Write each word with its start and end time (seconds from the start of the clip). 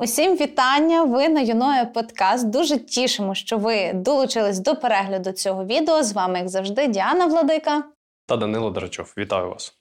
Усім 0.00 0.36
вітання! 0.36 1.02
Ви 1.02 1.28
на 1.28 1.40
юною 1.40 1.92
подкаст. 1.92 2.50
Дуже 2.50 2.78
тішимо, 2.78 3.34
що 3.34 3.58
ви 3.58 3.92
долучились 3.92 4.58
до 4.58 4.76
перегляду 4.76 5.32
цього 5.32 5.64
відео. 5.64 6.02
З 6.02 6.12
вами, 6.12 6.38
як 6.38 6.48
завжди, 6.48 6.86
Діана 6.86 7.26
Владика 7.26 7.84
та 8.26 8.36
Данило 8.36 8.70
Драчов. 8.70 9.14
Вітаю 9.18 9.48
вас! 9.48 9.77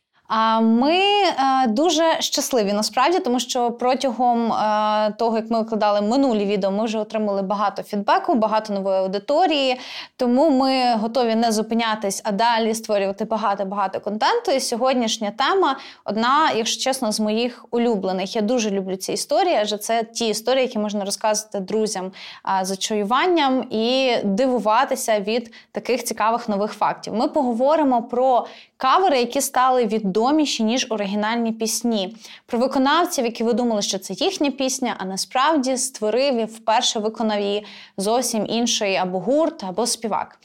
Ми 0.62 0.96
е, 0.96 1.68
дуже 1.68 2.22
щасливі 2.22 2.74
насправді, 2.74 3.20
тому 3.20 3.40
що 3.40 3.72
протягом 3.72 4.54
е, 4.54 5.14
того, 5.20 5.38
як 5.38 5.50
ми 5.50 5.60
викладали 5.60 6.02
минулі 6.02 6.46
відео, 6.46 6.72
ми 6.72 6.86
вже 6.86 7.00
отримали 7.00 7.42
багато 7.42 7.84
фідбеку, 7.84 8.36
багато 8.36 8.74
нової 8.74 8.98
аудиторії. 8.98 9.80
Тому 10.16 10.50
ми 10.50 10.96
готові 10.96 11.36
не 11.36 11.52
зупинятись, 11.52 12.22
а 12.26 12.32
далі 12.32 12.76
створювати 12.76 13.26
багато-багато 13.26 14.00
контенту. 14.00 14.52
І 14.52 14.60
сьогоднішня 14.60 15.32
тема 15.32 15.78
одна, 16.06 16.52
якщо 16.56 16.84
чесно, 16.84 17.12
з 17.12 17.20
моїх 17.20 17.66
улюблених. 17.72 18.36
Я 18.36 18.42
дуже 18.42 18.72
люблю 18.72 18.96
ці 18.96 19.14
історії, 19.14 19.58
адже 19.62 19.78
це 19.78 20.04
ті 20.04 20.28
історії, 20.28 20.62
які 20.62 20.80
можна 20.80 21.06
розказувати 21.06 21.60
друзям 21.60 22.12
е, 22.62 22.66
з 22.66 22.72
очаюванням 22.72 23.68
і 23.70 24.16
дивуватися 24.24 25.20
від 25.20 25.54
таких 25.72 26.04
цікавих 26.04 26.50
нових 26.50 26.72
фактів. 26.72 27.14
Ми 27.14 27.28
поговоримо 27.28 28.04
про 28.04 28.46
кавери, 28.78 29.20
які 29.20 29.42
стали 29.42 29.86
відоміші 29.86 30.64
ніж 30.64 30.88
оригінальні 30.90 31.52
пісні, 31.52 32.18
про 32.46 32.60
виконавців, 32.60 33.26
які 33.26 33.44
ви 33.44 33.54
думали, 33.54 33.82
що 33.82 34.00
це 34.00 34.14
їхня 34.14 34.52
пісня, 34.52 34.96
а 34.98 35.06
насправді 35.06 35.78
створив 35.78 36.36
і 36.36 36.46
вперше 36.46 37.00
виконав 37.00 37.40
її 37.40 37.66
зовсім 37.98 38.46
інший 38.46 38.96
або 38.96 39.20
гурт, 39.20 39.64
або 39.64 39.86
співак. 39.88 40.40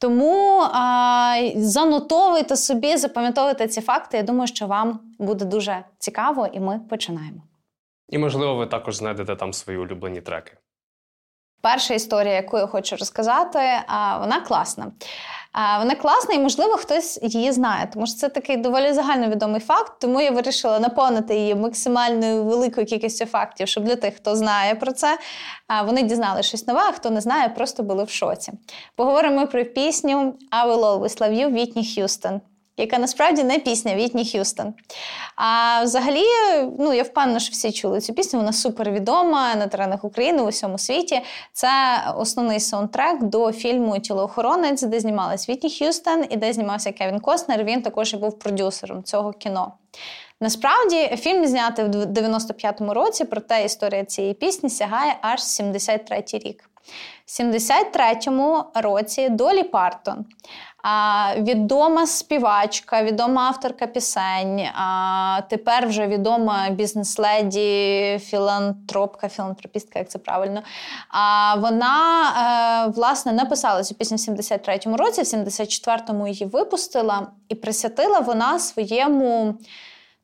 Тому 0.00 0.60
а, 0.72 1.50
занотовуйте 1.56 2.56
собі, 2.56 2.96
запам'ятовуйте 2.96 3.68
ці 3.68 3.80
факти. 3.80 4.16
Я 4.16 4.22
думаю, 4.22 4.46
що 4.46 4.66
вам 4.66 5.00
буде 5.18 5.44
дуже 5.44 5.84
цікаво, 5.98 6.46
і 6.52 6.60
ми 6.60 6.80
починаємо. 6.90 7.42
І, 8.08 8.18
можливо, 8.18 8.54
ви 8.54 8.66
також 8.66 8.96
знайдете 8.96 9.36
там 9.36 9.52
свої 9.52 9.78
улюблені 9.78 10.20
треки. 10.20 10.52
Перша 11.60 11.94
історія, 11.94 12.34
яку 12.34 12.58
я 12.58 12.66
хочу 12.66 12.96
розказати, 12.96 13.58
вона 14.20 14.40
класна. 14.46 14.92
Вона 15.54 15.94
класна 15.94 16.34
і, 16.34 16.38
можливо, 16.38 16.72
хтось 16.72 17.18
її 17.22 17.52
знає, 17.52 17.90
тому 17.92 18.06
що 18.06 18.16
це 18.16 18.28
такий 18.28 18.56
доволі 18.56 18.92
загальновідомий 18.92 19.60
факт. 19.60 19.92
Тому 20.00 20.20
я 20.20 20.30
вирішила 20.30 20.78
наповнити 20.78 21.36
її 21.36 21.54
максимальною 21.54 22.44
великою 22.44 22.86
кількістю 22.86 23.26
фактів, 23.26 23.68
щоб 23.68 23.84
для 23.84 23.96
тих, 23.96 24.14
хто 24.14 24.36
знає 24.36 24.74
про 24.74 24.92
це, 24.92 25.18
вони 25.84 26.02
дізнали 26.02 26.42
щось 26.42 26.66
нове, 26.66 26.80
а 26.88 26.92
хто 26.92 27.10
не 27.10 27.20
знає, 27.20 27.48
просто 27.48 27.82
були 27.82 28.04
в 28.04 28.10
шоці. 28.10 28.52
Поговоримо 28.96 29.46
про 29.46 29.64
пісню 29.64 30.34
«I 30.50 30.68
will 30.68 30.80
always 30.80 31.20
love 31.20 31.32
you» 31.32 31.52
Вітні 31.52 31.84
Х'юстон 31.84 32.40
яка 32.82 32.98
насправді 32.98 33.44
не 33.44 33.58
пісня 33.58 33.94
Вітні 33.94 34.24
Х'юстон. 34.24 34.74
А 35.36 35.80
взагалі, 35.84 36.24
ну 36.78 36.92
я 36.92 37.02
впевнена, 37.02 37.40
що 37.40 37.52
всі 37.52 37.72
чули 37.72 38.00
цю 38.00 38.14
пісню. 38.14 38.38
Вона 38.38 38.52
супервідома 38.52 39.54
на 39.54 39.66
теренах 39.66 40.04
України 40.04 40.42
у 40.42 40.48
всьому 40.48 40.78
світі. 40.78 41.20
Це 41.52 41.68
основний 42.16 42.60
саундтрек 42.60 43.22
до 43.22 43.52
фільму 43.52 43.98
Тілоохоронець, 43.98 44.82
де 44.82 45.00
знімалась 45.00 45.48
Вітні 45.48 45.70
Х'юстон 45.70 46.24
і 46.30 46.36
де 46.36 46.52
знімався 46.52 46.92
Кевін 46.92 47.20
Костнер. 47.20 47.64
Він 47.64 47.82
також 47.82 48.14
і 48.14 48.16
був 48.16 48.38
продюсером 48.38 49.02
цього 49.02 49.32
кіно. 49.32 49.72
Насправді 50.40 51.16
фільм 51.16 51.46
знятий 51.46 51.84
в 51.84 51.88
95-му 51.88 52.94
році, 52.94 53.24
проте 53.24 53.64
історія 53.64 54.04
цієї 54.04 54.34
пісні 54.34 54.70
сягає 54.70 55.16
аж 55.20 55.40
73-й 55.40 56.38
рік. 56.38 56.70
В 57.26 57.30
73-му 57.30 58.64
році 58.74 59.28
Долі 59.28 59.62
Партон 59.62 60.24
Відома 61.36 62.06
співачка, 62.06 63.02
відома 63.02 63.42
авторка 63.42 63.86
пісень, 63.86 64.60
тепер 65.48 65.88
вже 65.88 66.06
відома 66.06 66.70
бізнес-леді, 66.70 68.18
філантропка, 68.22 69.28
філантропістка, 69.28 69.98
як 69.98 70.10
це 70.10 70.18
правильно. 70.18 70.62
Вона 71.56 72.22
е, 72.86 72.90
власне 72.90 73.32
написала 73.32 73.82
цю 73.82 73.94
пісню 73.94 74.16
в 74.16 74.20
73-му 74.20 74.96
році, 74.96 75.22
в 75.22 75.24
74-му 75.24 76.28
її 76.28 76.46
випустила 76.46 77.26
і 77.48 77.54
присвятила 77.54 78.18
вона 78.18 78.58
своєму. 78.58 79.54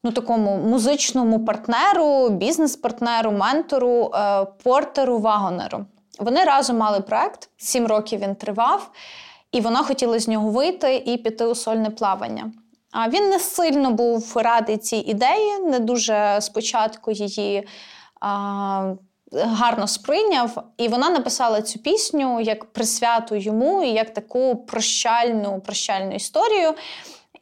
Ну, 0.07 0.13
такому 0.13 0.57
музичному 0.57 1.45
партнеру, 1.45 2.29
бізнес-партнеру, 2.29 3.33
ментору, 3.33 4.11
е, 4.15 4.47
портеру 4.63 5.19
Вагонеру. 5.19 5.87
Вони 6.19 6.45
разом 6.45 6.77
мали 6.77 7.01
проект, 7.01 7.51
сім 7.57 7.87
років 7.87 8.21
він 8.21 8.35
тривав 8.35 8.91
і 9.55 9.61
вона 9.61 9.83
хотіла 9.83 10.19
з 10.19 10.29
нього 10.29 10.51
вийти 10.51 11.03
і 11.07 11.17
піти 11.17 11.45
у 11.45 11.55
сольне 11.55 11.91
плавання. 11.91 12.53
А 12.93 13.09
він 13.09 13.29
не 13.29 13.39
сильно 13.39 13.91
був 13.91 14.33
радий 14.37 14.77
цій 14.77 14.97
ідеї, 14.97 15.59
не 15.59 15.79
дуже 15.79 16.39
спочатку 16.41 17.11
її 17.13 17.67
а, 18.21 18.95
гарно 19.33 19.87
сприйняв. 19.87 20.65
І 20.77 20.89
вона 20.89 21.11
написала 21.11 21.63
цю 21.63 21.79
пісню 21.79 22.41
як 22.41 22.65
присвяту 22.65 23.35
йому 23.35 23.83
і 23.83 23.89
як 23.89 24.15
таку 24.15 24.57
прощальну, 24.57 25.61
прощальну 25.61 26.15
історію. 26.15 26.75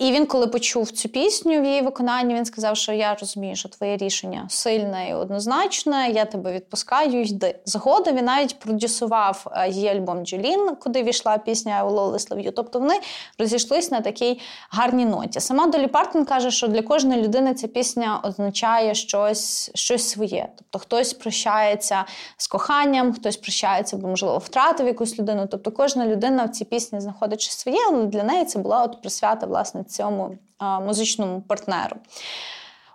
І 0.02 0.12
він, 0.12 0.26
коли 0.26 0.46
почув 0.46 0.90
цю 0.90 1.08
пісню 1.08 1.60
в 1.60 1.64
її 1.64 1.82
виконанні, 1.82 2.34
він 2.34 2.44
сказав, 2.44 2.76
що 2.76 2.92
я 2.92 3.14
розумію, 3.14 3.56
що 3.56 3.68
твоє 3.68 3.96
рішення 3.96 4.46
сильне 4.48 5.08
і 5.10 5.14
однозначне, 5.14 6.10
я 6.10 6.24
тебе 6.24 6.52
відпускаю, 6.52 7.22
йди. 7.22 7.54
Згодом 7.64 8.16
він 8.16 8.24
навіть 8.24 8.58
продюсував 8.58 9.46
е, 9.52 9.68
її 9.68 9.88
альбом 9.88 10.26
Джолін, 10.26 10.76
куди 10.80 11.02
війшла 11.02 11.38
пісня 11.38 11.84
«I 11.84 11.88
will 11.88 11.94
always 11.94 12.28
love 12.28 12.46
you». 12.46 12.52
Тобто 12.56 12.78
вони 12.78 13.00
розійшлись 13.38 13.90
на 13.90 14.00
такій 14.00 14.40
гарній 14.70 15.06
ноті. 15.06 15.40
Сама 15.40 15.66
Долі 15.66 15.86
Партон 15.86 16.24
каже, 16.24 16.50
що 16.50 16.68
для 16.68 16.82
кожної 16.82 17.22
людини 17.22 17.54
ця 17.54 17.68
пісня 17.68 18.20
означає 18.24 18.94
щось 18.94 19.70
щось 19.74 20.08
своє. 20.08 20.48
Тобто 20.56 20.78
хтось 20.78 21.12
прощається 21.12 22.04
з 22.36 22.46
коханням, 22.46 23.12
хтось 23.12 23.36
прощається, 23.36 23.96
бо, 23.96 24.08
можливо, 24.08 24.38
втратив 24.38 24.86
якусь 24.86 25.18
людину. 25.18 25.46
Тобто 25.50 25.70
кожна 25.70 26.06
людина 26.06 26.44
в 26.44 26.48
цій 26.48 26.64
пісні 26.64 27.00
знаходить 27.00 27.40
щось 27.40 27.58
своє, 27.58 27.78
але 27.88 28.06
для 28.06 28.22
неї 28.22 28.44
це 28.44 28.58
була 28.58 28.82
от 28.82 29.00
присвята, 29.00 29.46
власне 29.46 29.84
цьому 29.92 30.38
музичному 30.60 31.40
партнеру. 31.40 31.96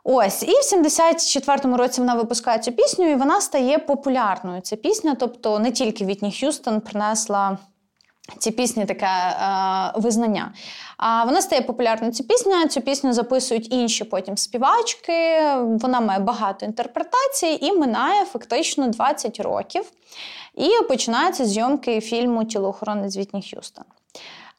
Ось, 0.03 0.43
і 0.43 0.51
в 0.51 0.83
74-му 0.83 1.77
році 1.77 2.01
вона 2.01 2.15
випускає 2.15 2.59
цю 2.59 2.71
пісню, 2.71 3.11
і 3.11 3.15
вона 3.15 3.41
стає 3.41 3.77
популярною. 3.77 4.61
Ця 4.61 4.75
пісня, 4.75 5.15
тобто 5.19 5.59
не 5.59 5.71
тільки 5.71 6.05
Вітні 6.05 6.31
Х'юстон 6.31 6.81
принесла. 6.81 7.57
Ці 8.37 8.51
пісні 8.51 8.85
таке 8.85 9.05
е, 9.05 9.91
визнання. 9.95 10.53
А 10.97 11.23
вона 11.23 11.41
стає 11.41 11.61
популярною. 11.61 12.13
Ця 12.13 12.23
пісня. 12.23 12.67
Цю 12.67 12.81
пісню 12.81 13.13
записують 13.13 13.73
інші 13.73 14.03
потім 14.03 14.37
співачки. 14.37 15.39
Вона 15.55 16.01
має 16.01 16.19
багато 16.19 16.65
інтерпретацій 16.65 17.57
і 17.61 17.71
минає 17.71 18.25
фактично 18.25 18.87
20 18.87 19.39
років. 19.39 19.91
І 20.55 20.69
починаються 20.87 21.45
зйомки 21.45 22.01
фільму 22.01 22.45
Тілоохоронець 22.45 23.17
Вітні 23.17 23.41
Х'юстон. 23.41 23.85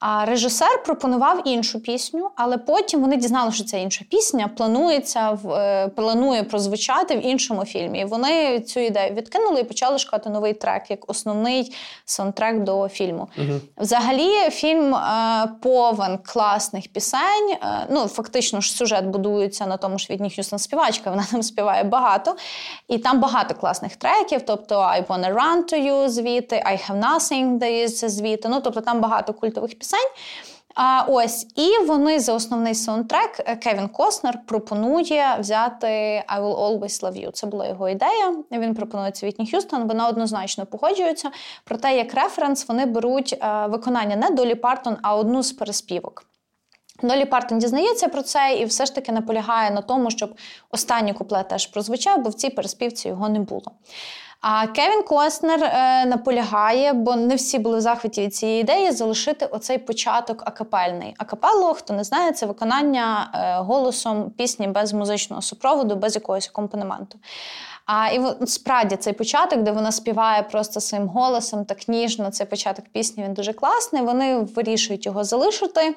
А 0.00 0.25
режисер 0.25 0.82
пропонував 0.82 1.41
іншу 1.44 1.81
пісню, 1.81 2.31
але 2.36 2.59
потім 2.59 3.00
вони 3.00 3.16
дізналися, 3.16 3.56
що 3.56 3.64
ця 3.64 3.76
інша 3.76 4.04
пісня 4.10 4.50
планується 4.56 5.31
в 5.42 5.50
е, 5.50 5.88
планує 5.88 6.42
прозвучати 6.42 7.16
в 7.16 7.26
іншому 7.26 7.64
фільмі. 7.64 8.00
І 8.00 8.04
Вони 8.04 8.60
цю 8.60 8.81
ідею 8.81 9.14
відкинули 9.14 9.60
і 9.60 9.64
почали 9.64 9.98
шукати 9.98 10.31
новий 10.31 10.53
трек 10.53 10.91
як 10.91 11.10
основний 11.10 11.75
саундтрек 12.04 12.59
до 12.59 12.88
фільму. 12.88 13.28
Угу. 13.38 13.60
Взагалі, 13.76 14.50
фільм 14.50 14.94
е, 14.94 15.48
повен 15.62 16.19
класних 16.19 16.88
пісень. 16.88 17.50
Е, 17.62 17.86
ну 17.91 18.06
фактично 18.06 18.60
ж 18.60 18.72
сюжет 18.72 19.06
будується 19.06 19.66
на 19.66 19.76
тому, 19.76 19.98
що 19.98 20.15
Відні 20.15 20.30
Х'юстон 20.30 20.59
співачка, 20.59 21.10
вона 21.10 21.26
там 21.30 21.42
співає 21.42 21.84
багато, 21.84 22.36
і 22.88 22.98
там 22.98 23.20
багато 23.20 23.54
класних 23.54 23.97
треків. 23.97 24.42
Тобто 24.47 24.75
I 24.75 25.06
wanna 25.06 25.34
run 25.34 25.72
to 25.72 25.88
you 25.88 26.09
звідти, 26.09 26.56
I 26.56 26.91
have 26.91 27.00
nothing, 27.00 27.56
здається, 27.56 28.09
звідти. 28.09 28.48
Ну 28.48 28.60
тобто 28.60 28.80
там 28.80 29.00
багато 29.00 29.32
культових 29.32 29.78
пісень 29.78 29.88
пісень. 29.88 30.10
А, 30.75 31.04
Ось, 31.09 31.47
і 31.56 31.78
вони 31.87 32.21
за 32.21 32.34
основний 32.34 32.75
саундтрек 32.75 33.41
е, 33.47 33.56
Кевін 33.56 33.88
Костнер 33.88 34.38
пропонує 34.47 35.37
взяти 35.41 35.87
«I 36.28 36.43
will 36.43 36.59
always 36.59 37.03
love 37.03 37.25
you». 37.26 37.31
Це 37.32 37.47
була 37.47 37.66
його 37.66 37.88
ідея. 37.88 38.34
Він 38.53 38.75
пропонує 38.75 39.10
це 39.10 39.27
Вітні 39.27 39.47
Х'юстон, 39.47 39.88
вона 39.88 40.09
однозначно 40.09 40.66
погоджується. 40.66 41.30
Проте, 41.65 41.97
як 41.97 42.15
референс, 42.15 42.68
вони 42.68 42.86
беруть 42.86 43.39
е, 43.42 43.66
виконання 43.66 44.16
не 44.16 44.30
Долі 44.30 44.54
Партон, 44.54 44.97
а 45.03 45.16
одну 45.16 45.42
з 45.42 45.53
переспівок. 45.53 46.24
Долі 47.03 47.24
Партон 47.24 47.59
дізнається 47.59 48.09
про 48.09 48.22
це 48.22 48.57
і 48.60 48.65
все 48.65 48.86
ж 48.86 48.95
таки 48.95 49.12
наполягає 49.12 49.71
на 49.71 49.83
тому, 49.83 50.10
щоб 50.10 50.34
останній 50.71 51.12
куплет 51.12 51.48
теж 51.48 51.66
прозвучав, 51.66 52.22
бо 52.22 52.30
в 52.30 52.34
цій 52.34 52.51
переспівці 52.51 53.09
його 53.09 53.28
не 53.28 53.41
було. 53.41 53.72
А 54.40 54.66
Кевін 54.66 55.02
Костнер 55.02 55.64
е, 55.64 56.06
наполягає, 56.06 56.92
бо 56.92 57.16
не 57.16 57.34
всі 57.34 57.58
були 57.58 57.78
в 57.78 57.80
захваті 57.80 58.22
від 58.22 58.34
цієї 58.34 58.60
ідеї, 58.60 58.92
залишити 58.92 59.46
оцей 59.46 59.78
початок 59.78 60.42
акапельний. 60.46 61.14
Акапелло, 61.18 61.74
хто 61.74 61.94
не 61.94 62.04
знає, 62.04 62.32
це 62.32 62.46
виконання 62.46 63.30
е, 63.34 63.62
голосом 63.62 64.30
пісні 64.30 64.66
без 64.66 64.92
музичного 64.92 65.42
супроводу, 65.42 65.96
без 65.96 66.14
якогось 66.14 66.48
акомпанементу. 66.48 67.18
А 67.90 68.08
і 68.08 68.46
справді 68.46 68.96
цей 68.96 69.12
початок, 69.12 69.62
де 69.62 69.72
вона 69.72 69.92
співає 69.92 70.42
просто 70.42 70.80
своїм 70.80 71.08
голосом 71.08 71.64
так 71.64 71.88
ніжно. 71.88 72.30
Цей 72.30 72.46
початок 72.46 72.84
пісні 72.92 73.24
він 73.24 73.34
дуже 73.34 73.52
класний. 73.52 74.02
Вони 74.02 74.38
вирішують 74.38 75.06
його 75.06 75.24
залишити. 75.24 75.94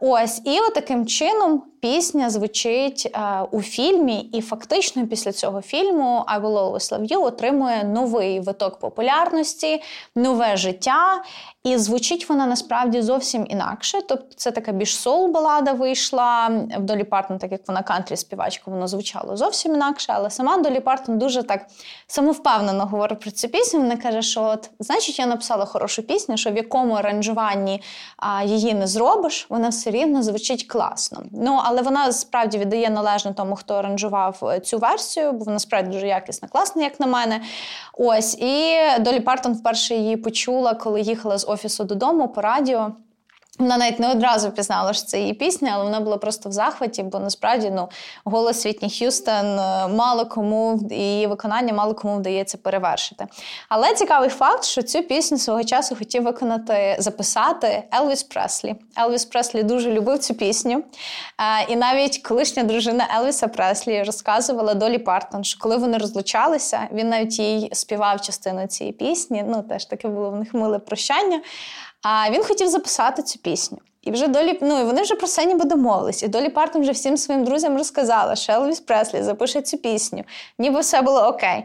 Ось, 0.00 0.42
і 0.44 0.58
таким 0.74 1.06
чином 1.06 1.62
пісня 1.80 2.30
звучить 2.30 3.10
е, 3.14 3.42
у 3.50 3.62
фільмі, 3.62 4.20
і 4.20 4.40
фактично 4.40 5.06
після 5.06 5.32
цього 5.32 5.62
фільму 5.62 6.24
«I 6.34 6.42
will 6.42 6.54
always 6.54 6.92
love 6.92 7.12
you» 7.12 7.24
отримує 7.24 7.84
новий 7.84 8.40
виток 8.40 8.78
популярності, 8.78 9.82
нове 10.14 10.56
життя. 10.56 11.22
І 11.68 11.78
звучить 11.78 12.28
вона 12.28 12.46
насправді 12.46 13.02
зовсім 13.02 13.46
інакше. 13.48 13.98
Тобто 14.08 14.26
це 14.36 14.50
така 14.50 14.72
більш 14.72 14.96
соул-балада 14.96 15.72
вийшла. 15.72 16.48
В 16.78 16.82
Долі 16.82 17.04
Партон, 17.04 17.38
так 17.38 17.52
як 17.52 17.60
вона 17.68 17.82
кантрі 17.82 18.16
співачка, 18.16 18.70
воно 18.70 18.88
звучало 18.88 19.36
зовсім 19.36 19.74
інакше. 19.74 20.12
Але 20.16 20.30
сама 20.30 20.58
Долі 20.58 20.80
Партон 20.80 21.18
дуже 21.18 21.42
так 21.42 21.66
самовпевнено 22.06 22.86
говорить 22.86 23.20
про 23.20 23.30
цю 23.30 23.48
пісню. 23.48 23.80
Вона 23.80 23.96
каже, 23.96 24.22
що 24.22 24.42
от 24.42 24.70
значить 24.78 25.18
я 25.18 25.26
написала 25.26 25.64
хорошу 25.64 26.02
пісню, 26.02 26.36
що 26.36 26.50
в 26.50 26.56
якому 26.56 26.94
аранжуванні 26.94 27.82
а, 28.16 28.42
її 28.44 28.74
не 28.74 28.86
зробиш, 28.86 29.46
вона 29.48 29.68
все 29.68 29.90
рівно 29.90 30.22
звучить 30.22 30.64
класно. 30.64 31.22
Ну 31.32 31.60
але 31.64 31.82
вона 31.82 32.12
справді 32.12 32.58
віддає 32.58 32.90
належне 32.90 33.34
тому, 33.34 33.56
хто 33.56 33.74
аранжував 33.74 34.38
е, 34.42 34.60
цю 34.60 34.78
версію, 34.78 35.32
бо 35.32 35.44
вона 35.44 35.58
справді 35.58 35.90
дуже 35.90 36.06
якісна, 36.06 36.48
класна, 36.48 36.82
як 36.82 37.00
на 37.00 37.06
мене. 37.06 37.40
Ось 37.98 38.38
і 38.38 38.76
Долі 39.00 39.20
Партон 39.20 39.52
вперше 39.52 39.94
її 39.94 40.16
почула, 40.16 40.74
коли 40.74 41.00
їхала 41.00 41.38
з 41.38 41.44
офісу 41.58 41.84
додому 41.84 42.28
по 42.28 42.40
радіо. 42.40 42.92
Вона 43.58 43.76
навіть 43.76 44.00
не 44.00 44.10
одразу 44.10 44.50
пізнала, 44.50 44.92
що 44.92 45.04
це 45.04 45.20
її 45.20 45.32
пісня, 45.32 45.70
але 45.74 45.84
вона 45.84 46.00
була 46.00 46.16
просто 46.16 46.48
в 46.48 46.52
захваті, 46.52 47.02
бо 47.02 47.18
насправді 47.18 47.70
ну, 47.70 47.88
голос 48.24 48.66
Вітні 48.66 48.90
Х'юстон 48.90 49.58
е, 49.58 49.88
мало 49.88 50.26
кому 50.26 50.80
її 50.90 51.26
виконання 51.26 51.72
мало 51.72 51.94
кому 51.94 52.16
вдається 52.16 52.58
перевершити. 52.58 53.26
Але 53.68 53.94
цікавий 53.94 54.28
факт, 54.28 54.64
що 54.64 54.82
цю 54.82 55.02
пісню 55.02 55.38
свого 55.38 55.64
часу 55.64 55.96
хотів 55.96 56.22
виконати, 56.22 56.96
записати 56.98 57.82
Елвіс 57.94 58.22
Преслі. 58.22 58.74
Елвіс 58.98 59.24
Преслі 59.24 59.62
дуже 59.62 59.92
любив 59.92 60.18
цю 60.18 60.34
пісню. 60.34 60.78
Е, 60.78 61.72
і 61.72 61.76
навіть 61.76 62.18
колишня 62.18 62.62
дружина 62.62 63.08
Елвіса 63.18 63.48
Преслі 63.48 64.02
розказувала 64.02 64.74
Долі 64.74 64.98
Партон, 64.98 65.44
що 65.44 65.58
коли 65.60 65.76
вони 65.76 65.98
розлучалися, 65.98 66.88
він 66.92 67.08
навіть 67.08 67.38
їй 67.38 67.70
співав 67.72 68.20
частину 68.20 68.66
цієї 68.66 68.92
пісні. 68.92 69.44
Ну, 69.48 69.62
теж 69.62 69.84
таке 69.84 70.08
було 70.08 70.30
в 70.30 70.36
них 70.36 70.54
миле 70.54 70.78
прощання. 70.78 71.40
А 72.02 72.30
він 72.30 72.44
хотів 72.44 72.68
записати 72.68 73.22
цю 73.22 73.38
пісню. 73.38 73.78
І 74.02 74.10
вже 74.10 74.28
долі, 74.28 74.58
ну 74.62 74.80
і 74.80 74.84
вони 74.84 75.02
вже 75.02 75.14
про 75.14 75.26
це 75.26 75.44
ніби 75.44 75.64
домовились. 75.64 76.22
І 76.22 76.28
Долі 76.28 76.48
Партон 76.48 76.82
вже 76.82 76.92
всім 76.92 77.16
своїм 77.16 77.44
друзям 77.44 77.76
розказала, 77.76 78.36
що 78.36 78.52
Елвіс 78.52 78.80
Преслі 78.80 79.22
запише 79.22 79.62
цю 79.62 79.78
пісню, 79.78 80.24
ніби 80.58 80.80
все 80.80 81.02
було 81.02 81.20
окей. 81.20 81.64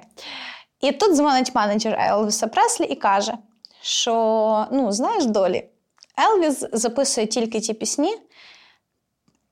І 0.82 0.92
тут 0.92 1.16
дзвонить 1.16 1.56
менеджер 1.56 2.00
Елвіса 2.00 2.48
Преслі 2.48 2.86
і 2.86 2.96
каже, 2.96 3.34
що 3.82 4.68
ну, 4.72 4.92
знаєш, 4.92 5.26
Долі, 5.26 5.66
Елвіс 6.20 6.66
записує 6.74 7.28
тільки 7.28 7.60
ті 7.60 7.74
пісні, 7.74 8.18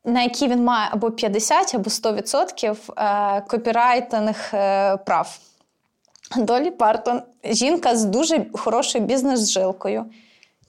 на 0.05 0.21
які 0.23 0.47
він 0.47 0.63
має 0.63 0.89
або 0.91 1.11
50, 1.11 1.75
або 1.75 1.89
100% 1.89 2.77
е, 2.97 3.41
копірайтних 3.41 4.53
е, 4.53 4.97
прав. 4.97 5.39
Долі 6.37 6.71
Партон, 6.71 7.21
жінка 7.43 7.95
з 7.95 8.05
дуже 8.05 8.45
хорошою 8.53 9.05
бізнес-жилкою 9.05 10.05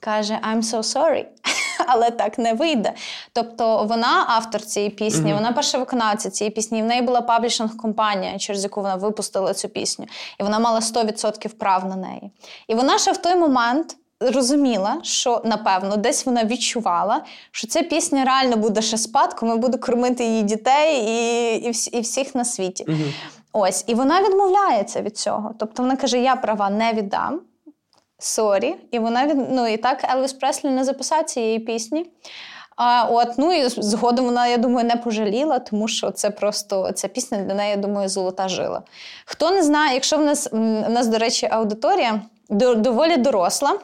каже 0.03 0.39
I'm 0.51 0.61
so 0.61 0.77
sorry. 0.77 1.25
Але 1.87 2.11
так 2.11 2.37
не 2.37 2.53
вийде. 2.53 2.93
Тобто 3.33 3.83
вона 3.83 4.25
автор 4.27 4.61
цієї 4.61 4.91
пісні, 4.91 5.31
mm-hmm. 5.31 5.35
вона 5.35 5.51
перша 5.51 5.77
виконавця 5.77 6.29
цієї 6.29 6.51
пісні. 6.51 6.81
В 6.81 6.85
неї 6.85 7.01
була 7.01 7.21
паблішинг-компанія, 7.21 8.37
через 8.39 8.63
яку 8.63 8.81
вона 8.81 8.95
випустила 8.95 9.53
цю 9.53 9.69
пісню, 9.69 10.05
і 10.39 10.43
вона 10.43 10.59
мала 10.59 10.79
100% 10.79 11.53
прав 11.53 11.85
на 11.85 11.95
неї. 11.95 12.31
І 12.67 12.75
вона 12.75 12.97
ще 12.97 13.11
в 13.11 13.17
той 13.17 13.35
момент. 13.35 13.97
Розуміла, 14.19 14.99
що 15.03 15.41
напевно 15.45 15.97
десь 15.97 16.25
вона 16.25 16.45
відчувала, 16.45 17.21
що 17.51 17.67
ця 17.67 17.83
пісня 17.83 18.25
реально 18.25 18.57
буде 18.57 18.81
ще 18.81 18.97
спадком 18.97 19.53
і 19.55 19.57
буде 19.57 19.77
кормити 19.77 20.23
її 20.23 20.43
дітей 20.43 21.05
і 21.05 21.55
і, 21.55 21.69
всі, 21.69 21.97
і 21.97 22.01
всіх 22.01 22.35
на 22.35 22.45
світі. 22.45 22.85
uh 22.87 23.13
Ось, 23.53 23.83
і 23.87 23.93
вона 23.93 24.23
відмовляється 24.23 25.01
від 25.01 25.17
цього. 25.17 25.51
Тобто 25.59 25.83
вона 25.83 25.95
каже: 25.95 26.19
Я 26.19 26.35
права 26.35 26.69
не 26.69 26.93
віддам. 26.93 27.39
Sorry. 28.23 28.75
І 28.91 28.99
вона 28.99 29.27
від... 29.27 29.51
ну 29.51 29.67
і 29.67 29.77
так 29.77 30.13
Елвіс 30.13 30.33
Преслі 30.33 30.69
не 30.69 30.83
записав 30.83 31.23
цієї 31.23 31.59
пісні. 31.59 32.11
А 32.75 33.07
от, 33.11 33.27
ну 33.37 33.53
і 33.53 33.69
згодом 33.69 34.25
вона, 34.25 34.47
я 34.47 34.57
думаю, 34.57 34.87
не 34.87 34.95
пожаліла, 34.95 35.59
тому 35.59 35.87
що 35.87 36.11
це 36.11 36.29
просто 36.29 36.91
ця 36.91 37.07
пісня 37.07 37.37
для 37.37 37.53
неї, 37.53 37.71
я 37.71 37.77
думаю, 37.77 38.09
золота 38.09 38.47
жила. 38.47 38.81
Хто 39.25 39.51
не 39.51 39.63
знає, 39.63 39.93
якщо 39.93 40.17
в 40.17 40.21
нас 40.21 40.49
в 40.51 40.89
нас, 40.89 41.07
до 41.07 41.17
речі, 41.17 41.47
аудиторія 41.51 42.21
доволі 42.49 43.17
доросла. 43.17 43.79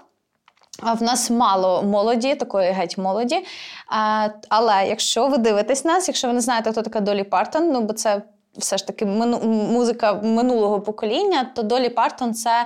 А 0.84 0.94
в 0.94 1.04
нас 1.04 1.30
мало 1.30 1.84
молоді, 1.84 2.36
такої 2.36 2.72
геть 2.72 2.98
молоді. 2.98 3.46
А, 3.88 4.28
Але 4.50 4.88
якщо 4.88 5.28
ви 5.28 5.38
дивитесь 5.38 5.86
нас, 5.86 6.08
якщо 6.08 6.28
ви 6.28 6.34
не 6.34 6.42
знаєте, 6.42 6.72
хто 6.72 6.82
така 6.82 7.00
Долі 7.00 7.24
Партон, 7.24 7.72
ну 7.72 7.82
бо 7.82 7.94
це 7.94 8.22
все 8.60 8.78
ж 8.78 8.88
таки 8.88 9.06
музика 9.06 10.14
минулого 10.14 10.82
покоління, 10.82 11.52
то 11.56 11.64
Долі 11.64 11.90
Партон 11.90 12.34
це 12.34 12.66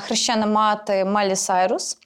хрещена 0.00 0.46
мати 0.46 1.04
Малі 1.04 1.36
Сайрус. 1.36 1.98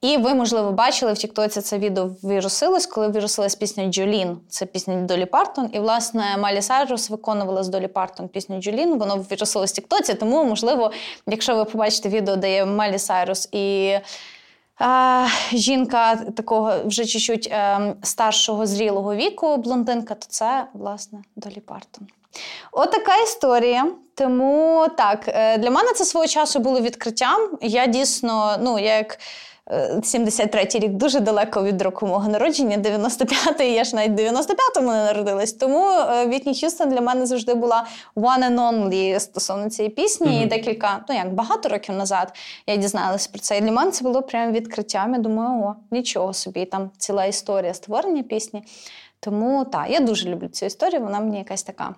І 0.00 0.16
ви, 0.16 0.34
можливо, 0.34 0.72
бачили 0.72 1.12
в 1.12 1.18
Тіктоці 1.18 1.60
це 1.60 1.78
відео 1.78 2.10
вірусилось, 2.24 2.86
коли 2.86 3.10
вірусилась 3.10 3.54
пісня 3.54 3.86
Джолін. 3.86 4.38
Це 4.48 4.66
пісня 4.66 5.02
Долі 5.02 5.26
Партон. 5.26 5.70
І, 5.72 5.78
власне, 5.78 6.36
Малі 6.38 6.62
Сайрус 6.62 7.10
виконувала 7.10 7.62
з 7.62 7.68
Долі 7.68 7.88
Партон 7.88 8.28
пісню 8.28 8.62
Джолін. 8.62 8.98
Воно 8.98 9.16
вірусилось 9.16 9.72
в 9.72 9.74
Тіктоці, 9.74 10.14
тому, 10.14 10.44
можливо, 10.44 10.92
якщо 11.26 11.56
ви 11.56 11.64
побачите 11.64 12.08
відео, 12.08 12.36
де 12.36 12.54
є 12.54 12.64
Малі 12.64 12.98
Сайрус 12.98 13.48
і. 13.52 13.94
А, 14.78 15.26
жінка 15.52 16.16
такого 16.16 16.72
вже 16.84 17.04
чуть-чуть 17.04 17.48
е, 17.52 17.94
старшого 18.02 18.66
зрілого 18.66 19.14
віку, 19.14 19.56
блондинка, 19.56 20.14
то 20.14 20.26
це, 20.28 20.66
власне, 20.72 21.22
Долі 21.36 21.60
Партон. 21.60 22.06
Отака 22.72 23.16
історія. 23.24 23.86
Тому 24.14 24.86
так, 24.96 25.24
е, 25.28 25.58
для 25.58 25.70
мене 25.70 25.92
це 25.92 26.04
свого 26.04 26.26
часу 26.26 26.60
було 26.60 26.80
відкриттям. 26.80 27.50
Я 27.60 27.86
дійсно, 27.86 28.56
ну, 28.60 28.78
я 28.78 28.96
як 28.96 29.18
73-й 29.70 30.76
е, 30.76 30.80
рік 30.80 30.92
дуже 30.92 31.20
далеко 31.20 31.64
від 31.64 31.82
року 31.82 32.06
мого 32.06 32.28
народження, 32.28 32.78
95-й, 32.78 33.72
я 33.72 33.84
ж 33.84 33.96
навіть 33.96 34.12
95-му 34.12 34.90
не 34.90 35.04
народилась. 35.04 35.52
Тому 35.52 35.90
е, 35.90 36.26
Вітні 36.26 36.54
Х'юстон 36.54 36.88
для 36.88 37.00
мене 37.00 37.26
завжди 37.26 37.54
була 37.54 37.86
one 38.16 38.50
and 38.50 38.58
only 38.58 39.20
стосовно 39.20 39.70
цієї 39.70 39.94
пісні. 39.94 40.26
Mm-hmm. 40.26 40.42
І 40.42 40.46
декілька, 40.46 41.04
ну 41.08 41.14
як 41.14 41.34
багато 41.34 41.68
років 41.68 41.94
назад 41.94 42.32
я 42.66 42.76
дізналася 42.76 43.28
про 43.32 43.40
це. 43.40 43.58
І 43.58 43.60
для 43.60 43.72
мене 43.72 43.90
це 43.90 44.04
було 44.04 44.22
прям 44.22 44.52
відкриттям. 44.52 45.12
Я 45.12 45.18
думаю, 45.18 45.64
о, 45.64 45.74
нічого 45.90 46.32
собі, 46.32 46.64
там 46.64 46.90
ціла 46.98 47.24
історія 47.24 47.74
створення 47.74 48.22
пісні. 48.22 48.64
Тому 49.20 49.64
так, 49.64 49.86
я 49.90 50.00
дуже 50.00 50.28
люблю 50.28 50.48
цю 50.48 50.66
історію, 50.66 51.02
вона 51.02 51.20
мені 51.20 51.38
якась 51.38 51.62
така 51.62 51.94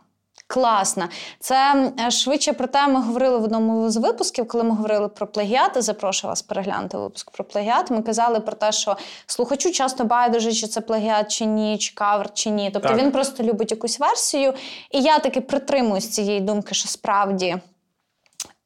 класна. 0.46 1.08
Це 1.40 1.92
швидше 2.10 2.52
про 2.52 2.66
те, 2.66 2.88
ми 2.88 3.02
говорили 3.02 3.38
в 3.38 3.44
одному 3.44 3.90
з 3.90 3.96
випусків, 3.96 4.48
коли 4.48 4.64
ми 4.64 4.70
говорили 4.70 5.08
про 5.08 5.26
плагіати. 5.26 5.82
Запрошую 5.82 6.28
вас 6.30 6.42
переглянути 6.42 6.98
випуск 6.98 7.30
про 7.30 7.44
плагіат. 7.44 7.90
Ми 7.90 8.02
казали 8.02 8.40
про 8.40 8.52
те, 8.52 8.72
що 8.72 8.96
слухачу 9.26 9.70
часто 9.70 10.04
байдуже, 10.04 10.52
чи 10.52 10.66
це 10.66 10.80
плагіат 10.80 11.30
чи 11.30 11.44
ні, 11.44 11.78
чи 11.78 11.94
кавер, 11.94 12.34
чи 12.34 12.50
ні. 12.50 12.70
Тобто 12.72 12.88
так. 12.88 12.98
він 12.98 13.10
просто 13.10 13.42
любить 13.42 13.70
якусь 13.70 14.00
версію. 14.00 14.54
І 14.90 15.00
я 15.00 15.18
таки 15.18 15.40
притримуюсь 15.40 16.08
цієї 16.08 16.40
думки, 16.40 16.74
що 16.74 16.88
справді. 16.88 17.56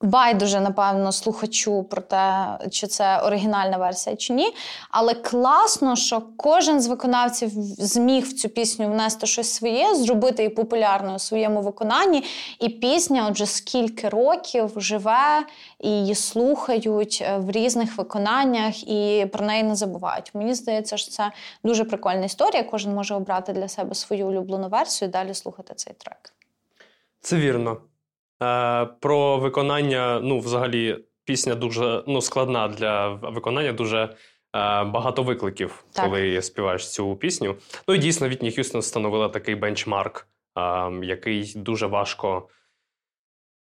Байдуже, 0.03 0.61
напевно, 0.61 1.13
слухачу 1.13 1.83
про 1.83 2.03
те, 2.03 2.59
чи 2.71 2.87
це 2.87 3.19
оригінальна 3.19 3.77
версія 3.77 4.17
чи 4.17 4.33
ні. 4.33 4.55
Але 4.91 5.15
класно, 5.15 5.97
що 5.97 6.23
кожен 6.37 6.81
з 6.81 6.87
виконавців 6.87 7.51
зміг 7.79 8.25
в 8.25 8.33
цю 8.33 8.49
пісню 8.49 8.91
внести 8.91 9.27
щось 9.27 9.51
своє, 9.53 9.95
зробити 9.95 10.43
її 10.43 10.55
популярною 10.55 11.17
у 11.17 11.19
своєму 11.19 11.61
виконанні. 11.61 12.25
І 12.61 12.69
пісня, 12.69 13.27
отже, 13.31 13.47
скільки 13.47 14.09
років 14.09 14.73
живе 14.77 15.47
і 15.81 15.89
її 15.89 16.15
слухають 16.15 17.23
е, 17.27 17.37
в 17.37 17.51
різних 17.51 17.99
виконаннях 17.99 18.89
і 18.89 19.27
про 19.33 19.47
неї 19.47 19.63
не 19.63 19.77
забувають. 19.77 20.31
Мені 20.35 20.55
здається, 20.55 20.97
що 20.97 21.11
це 21.11 21.33
дуже 21.65 21.85
прикольна 21.85 22.25
історія. 22.25 22.63
Кожен 22.63 22.95
може 22.95 23.15
обрати 23.15 23.53
для 23.53 23.69
себе 23.69 23.95
свою 23.95 24.27
улюблену 24.27 24.69
версію 24.69 25.09
і 25.09 25.13
далі 25.13 25.35
слухати 25.35 25.75
цей 25.77 25.95
трек. 25.99 26.33
Це 27.21 27.37
вірно. 27.37 27.77
Е, 28.43 28.87
про 29.01 29.39
виконання, 29.39 30.21
ну, 30.23 30.39
взагалі, 30.39 30.99
пісня 31.25 31.55
дуже 31.55 32.05
ну, 32.07 32.21
складна 32.23 32.69
для 32.69 33.09
виконання, 33.09 33.73
дуже 33.73 33.99
е, 33.99 34.09
багато 34.85 35.23
викликів, 35.23 35.85
так. 35.93 36.05
коли 36.05 36.43
співаєш 36.43 36.93
цю 36.93 37.17
пісню. 37.17 37.55
Ну 37.89 37.95
і 37.95 37.99
дійсно, 37.99 38.29
Вітні 38.29 38.51
Х'юстон 38.51 38.81
встановила 38.81 39.29
такий 39.29 39.55
бенчмарк, 39.55 40.27
е, 40.59 40.91
який 41.03 41.53
дуже 41.57 41.87
важко. 41.87 42.49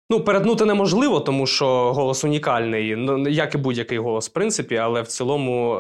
Ну, 0.10 0.22
перетнути 0.24 0.66
неможливо, 0.66 1.20
тому 1.20 1.48
що 1.48 1.94
голос 1.94 2.24
унікальний, 2.24 2.96
ну, 2.96 3.28
як 3.28 3.56
і 3.56 3.58
будь-який 3.58 3.98
голос, 3.98 4.30
в 4.30 4.34
принципі, 4.34 4.76
але 4.76 5.02
в 5.02 5.08
цілому 5.08 5.80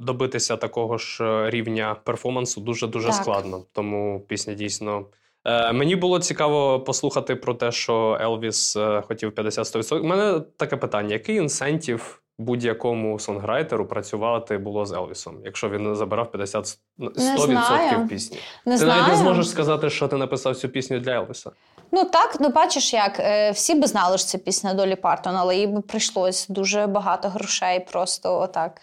добитися 0.00 0.56
такого 0.56 0.98
ж 0.98 1.50
рівня 1.50 1.96
перформансу 2.04 2.60
дуже 2.60 2.86
дуже 2.86 3.12
складно. 3.12 3.64
Тому 3.72 4.24
пісня 4.28 4.54
дійсно. 4.54 5.06
Е, 5.46 5.72
мені 5.72 5.96
було 5.96 6.18
цікаво 6.18 6.80
послухати 6.80 7.36
про 7.36 7.54
те, 7.54 7.72
що 7.72 8.18
Елвіс 8.20 8.76
е, 8.76 9.02
хотів 9.08 9.30
50-100%. 9.30 10.00
У 10.00 10.04
мене 10.04 10.40
таке 10.56 10.76
питання: 10.76 11.12
який 11.12 11.36
інсентів 11.36 12.22
будь-якому 12.38 13.18
сонграйтеру 13.18 13.86
працювати 13.86 14.58
було 14.58 14.86
з 14.86 14.92
Елвісом, 14.92 15.36
якщо 15.44 15.68
він 15.68 15.94
забирав 15.94 16.30
50 16.30 16.78
100% 16.98 18.08
пісні. 18.08 18.38
Не 18.66 18.72
ти 18.72 18.78
знаю. 18.78 19.02
навіть 19.02 19.12
не 19.12 19.16
зможеш 19.16 19.48
сказати, 19.48 19.90
що 19.90 20.08
ти 20.08 20.16
написав 20.16 20.56
цю 20.56 20.68
пісню 20.68 21.00
для 21.00 21.12
Елвіса. 21.12 21.50
Ну 21.92 22.04
так, 22.04 22.36
ну 22.40 22.48
бачиш, 22.48 22.92
як 22.92 23.20
е, 23.20 23.50
всі 23.50 23.74
би 23.74 23.86
знали, 23.86 24.18
що 24.18 24.26
це 24.26 24.38
пісня 24.38 24.74
Долі 24.74 24.96
Партон, 24.96 25.36
але 25.36 25.56
їй 25.56 25.66
би 25.66 25.80
прийшлось 25.80 26.46
дуже 26.48 26.86
багато 26.86 27.28
грошей 27.28 27.86
просто 27.92 28.40
отак. 28.40 28.80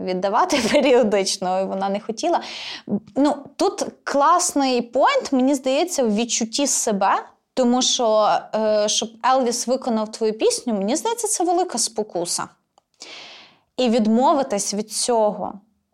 Віддавати 0.00 0.60
періодично, 0.72 1.60
і 1.60 1.64
вона 1.64 1.88
не 1.88 2.00
хотіла. 2.00 2.40
Ну, 3.16 3.34
Тут 3.56 3.86
класний 4.04 4.82
поінт, 4.82 5.32
мені 5.32 5.54
здається, 5.54 6.04
в 6.04 6.14
відчутті 6.14 6.66
себе, 6.66 7.24
тому 7.54 7.82
що 7.82 8.28
е, 8.54 8.88
щоб 8.88 9.08
Елвіс 9.26 9.66
виконав 9.66 10.12
твою 10.12 10.32
пісню, 10.32 10.74
мені 10.74 10.96
здається, 10.96 11.28
це 11.28 11.44
велика 11.44 11.78
спокуса. 11.78 12.48
І 13.76 13.88
відмовитись 13.88 14.74
від 14.74 14.92
цього, 14.92 15.52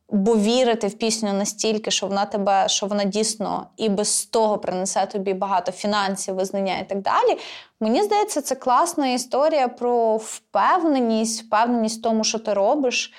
бо 0.08 0.36
вірити 0.36 0.86
в 0.86 0.94
пісню 0.94 1.32
настільки, 1.32 1.90
що 1.90 2.06
вона 2.06 2.24
тебе, 2.24 2.68
що 2.68 2.86
вона 2.86 3.04
дійсно 3.04 3.66
і 3.76 3.88
без 3.88 4.24
того 4.24 4.58
принесе 4.58 5.06
тобі 5.06 5.34
багато 5.34 5.72
фінансів, 5.72 6.34
визнання 6.34 6.78
і 6.78 6.88
так 6.88 7.00
далі. 7.00 7.38
Мені 7.80 8.02
здається, 8.02 8.42
це 8.42 8.54
класна 8.54 9.08
історія 9.08 9.68
про 9.68 10.16
впевненість, 10.16 11.42
впевненість 11.42 11.98
в 11.98 12.02
тому, 12.02 12.24
що 12.24 12.38
ти 12.38 12.54
робиш 12.54 13.12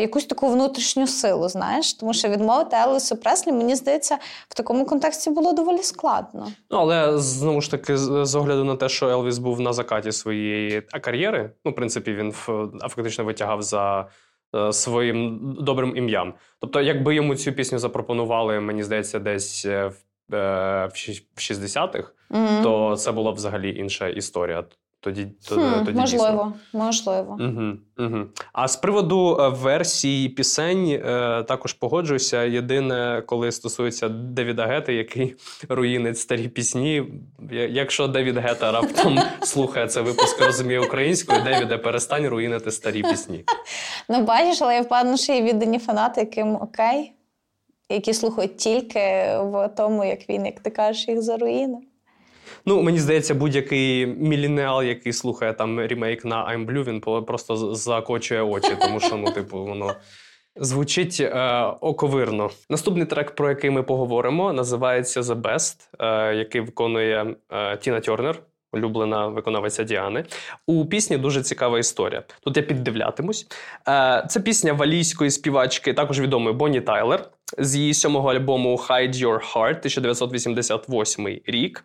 якусь 0.00 0.24
таку 0.24 0.48
внутрішню 0.48 1.06
силу, 1.06 1.48
знаєш, 1.48 1.94
тому 1.94 2.14
що 2.14 2.28
відмовити 2.28 2.76
Елвісу 2.76 3.16
Преслі, 3.16 3.52
мені 3.52 3.74
здається, 3.74 4.18
в 4.48 4.54
такому 4.54 4.86
контексті 4.86 5.30
було 5.30 5.52
доволі 5.52 5.82
складно. 5.82 6.48
Ну, 6.70 6.78
але 6.78 7.18
знову 7.18 7.60
ж 7.60 7.70
таки, 7.70 7.96
з 7.96 8.34
огляду 8.34 8.64
на 8.64 8.76
те, 8.76 8.88
що 8.88 9.08
Елвіс 9.08 9.38
був 9.38 9.60
на 9.60 9.72
закаті 9.72 10.12
своєї 10.12 10.80
кар'єри, 10.80 11.50
ну, 11.64 11.70
в 11.70 11.74
принципі, 11.74 12.12
він 12.12 12.32
фактично 12.32 13.24
витягав 13.24 13.62
за. 13.62 14.08
Е, 14.56 14.72
своїм 14.72 15.38
добрим 15.60 15.96
ім'ям. 15.96 16.34
Тобто, 16.60 16.80
якби 16.80 17.14
йому 17.14 17.34
цю 17.34 17.52
пісню 17.52 17.78
запропонували, 17.78 18.60
мені 18.60 18.82
здається, 18.82 19.18
десь 19.18 19.64
е, 19.66 19.92
в 20.28 20.92
60-х, 21.36 22.12
mm-hmm. 22.30 22.62
то 22.62 22.96
це 22.96 23.12
була 23.12 23.30
взагалі 23.30 23.76
інша 23.76 24.08
історія. 24.08 24.64
Тоді 25.04 25.28
хм, 25.48 25.84
тоді 25.84 25.98
можливо, 25.98 26.52
дійсно. 26.54 26.54
можливо. 26.72 27.38
Угу, 27.40 27.72
угу. 27.98 28.26
А 28.52 28.68
з 28.68 28.76
приводу 28.76 29.36
е, 29.40 29.48
версії 29.48 30.28
пісень 30.28 30.88
е, 30.88 31.42
також 31.48 31.72
погоджуюся. 31.72 32.42
Єдине, 32.42 33.22
коли 33.26 33.52
стосується 33.52 34.08
Девіда 34.08 34.66
Гети, 34.66 34.94
який 34.94 35.36
руїнить 35.68 36.18
старі 36.18 36.48
пісні. 36.48 37.04
Якщо 37.70 38.08
Девід 38.08 38.36
Гета 38.36 38.72
раптом 38.72 39.18
слухає 39.42 39.86
це 39.86 40.00
випуск, 40.00 40.40
розуміє 40.40 40.80
українською, 40.80 41.42
Девіде, 41.42 41.78
перестань 41.78 42.26
руїнити 42.26 42.70
старі 42.70 43.02
пісні. 43.02 43.44
Ну, 44.08 44.22
бачиш, 44.24 44.62
але 44.62 44.74
я 44.74 44.82
впевнена, 44.82 45.16
що 45.16 45.32
є 45.32 45.42
віддані 45.42 45.78
фанати, 45.78 46.20
яким 46.20 46.54
окей, 46.54 47.12
які 47.88 48.14
слухають 48.14 48.56
тільки 48.56 49.00
в 49.40 49.68
тому, 49.76 50.04
як 50.04 50.28
він, 50.28 50.46
як 50.46 50.60
ти 50.60 50.70
кажеш, 50.70 51.08
їх 51.08 51.22
заруїнив. 51.22 51.80
Ну, 52.66 52.82
мені 52.82 52.98
здається, 52.98 53.34
будь-який 53.34 54.06
мілінеал, 54.06 54.82
який 54.82 55.12
слухає 55.12 55.52
там 55.52 55.80
ремейк 55.80 56.24
на 56.24 56.36
I'm 56.36 56.66
Blue, 56.66 56.84
він 56.84 57.24
просто 57.24 57.74
закочує 57.74 58.42
очі, 58.42 58.76
тому 58.80 59.00
що 59.00 59.16
ну, 59.16 59.30
типу, 59.30 59.64
воно. 59.64 59.94
Звучить 60.56 61.20
е, 61.20 61.62
оковирно. 61.80 62.50
Наступний 62.70 63.06
трек, 63.06 63.34
про 63.34 63.48
який 63.48 63.70
ми 63.70 63.82
поговоримо, 63.82 64.52
називається 64.52 65.20
The 65.20 65.40
Best, 65.40 65.76
е, 65.98 66.34
який 66.34 66.60
виконує 66.60 67.36
е, 67.52 67.76
Тіна 67.76 68.00
Тернер, 68.00 68.38
улюблена 68.72 69.26
виконавиця 69.26 69.84
Діани. 69.84 70.24
У 70.66 70.86
пісні 70.86 71.18
дуже 71.18 71.42
цікава 71.42 71.78
історія. 71.78 72.22
Тут 72.44 72.56
я 72.56 72.62
піддивлятимусь. 72.62 73.46
Е, 73.88 74.26
це 74.28 74.40
пісня 74.40 74.72
валійської 74.72 75.30
співачки, 75.30 75.94
також 75.94 76.20
відомої 76.20 76.56
Бонні 76.56 76.80
Тайлер, 76.80 77.30
з 77.58 77.76
її 77.76 77.94
сьомого 77.94 78.30
альбому 78.32 78.76
Hide 78.76 79.14
Your 79.14 79.54
Heart 79.54 79.78
1988 79.78 81.28
рік. 81.46 81.84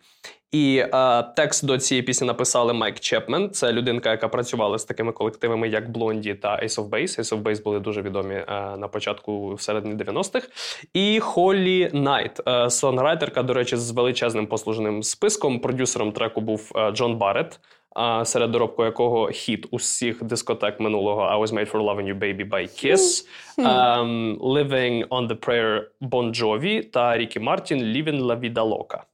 І 0.52 0.84
е, 0.94 1.22
текст 1.22 1.66
до 1.66 1.78
цієї 1.78 2.02
пісні 2.02 2.26
написали 2.26 2.72
Майк 2.72 3.00
Чепмен. 3.00 3.50
Це 3.50 3.72
людинка, 3.72 4.10
яка 4.10 4.28
працювала 4.28 4.78
з 4.78 4.84
такими 4.84 5.12
колективами, 5.12 5.68
як 5.68 5.90
Blondie 5.90 6.34
та 6.34 6.48
Ace 6.48 6.76
of 6.76 6.88
Base. 6.88 7.20
Ace 7.20 7.36
of 7.36 7.42
Base 7.42 7.62
були 7.62 7.80
дуже 7.80 8.02
відомі 8.02 8.34
е, 8.34 8.44
на 8.78 8.88
початку 8.88 9.54
всередині 9.54 9.94
90-х. 9.94 10.48
І 10.94 11.20
Холлі 11.20 11.90
Найт, 11.92 12.40
е, 12.48 12.70
сонграйтерка, 12.70 13.42
до 13.42 13.54
речі, 13.54 13.76
з 13.76 13.90
величезним 13.90 14.46
послужним 14.46 15.02
списком. 15.02 15.60
Продюсером 15.60 16.12
треку 16.12 16.40
був 16.40 16.72
е, 16.76 16.90
Джон 16.90 17.16
Барретт. 17.16 17.60
А 17.94 18.24
серед 18.24 18.50
доробку 18.50 18.84
якого 18.84 19.28
хіт 19.28 19.66
усіх 19.70 20.24
дискотек 20.24 20.80
минулого 20.80 21.22
I 21.22 21.42
was 21.42 21.52
made 21.52 21.72
for 21.72 21.82
loving 21.82 22.14
you 22.14 22.18
baby 22.18 22.50
by 22.50 22.62
Kiss, 22.84 23.26
um, 23.58 24.38
Living 24.38 25.08
on 25.08 25.28
the 25.28 25.46
Prayer 25.46 25.82
Bon 26.00 26.42
Jovi 26.42 26.90
та 26.90 27.18
Рікі 27.18 27.40
Мартін 27.40 27.78
Living 27.78 28.22
la 28.26 28.40
vida 28.40 28.62
loca. 28.62 29.07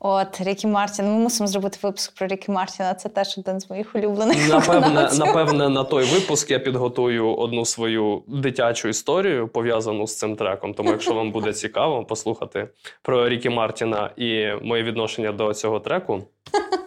От 0.00 0.40
Рікі 0.40 0.66
Мартін. 0.66 1.04
Ми 1.04 1.18
мусимо 1.18 1.46
зробити 1.46 1.78
випуск 1.82 2.14
про 2.14 2.26
Рікі 2.26 2.52
Мартіна. 2.52 2.94
Це 2.94 3.08
теж 3.08 3.38
один 3.38 3.60
з 3.60 3.70
моїх 3.70 3.94
улюблених. 3.94 4.48
Напевне, 4.48 5.10
напевне, 5.18 5.68
на 5.68 5.84
той 5.84 6.04
випуск 6.04 6.50
я 6.50 6.58
підготую 6.58 7.34
одну 7.34 7.64
свою 7.64 8.22
дитячу 8.26 8.88
історію 8.88 9.48
пов'язану 9.48 10.06
з 10.06 10.18
цим 10.18 10.36
треком. 10.36 10.74
Тому, 10.74 10.90
якщо 10.90 11.14
вам 11.14 11.32
буде 11.32 11.52
цікаво 11.52 12.04
послухати 12.04 12.68
про 13.02 13.28
Рікі 13.28 13.48
Мартіна 13.48 14.10
і 14.16 14.46
моє 14.62 14.82
відношення 14.82 15.32
до 15.32 15.54
цього 15.54 15.80
треку. 15.80 16.22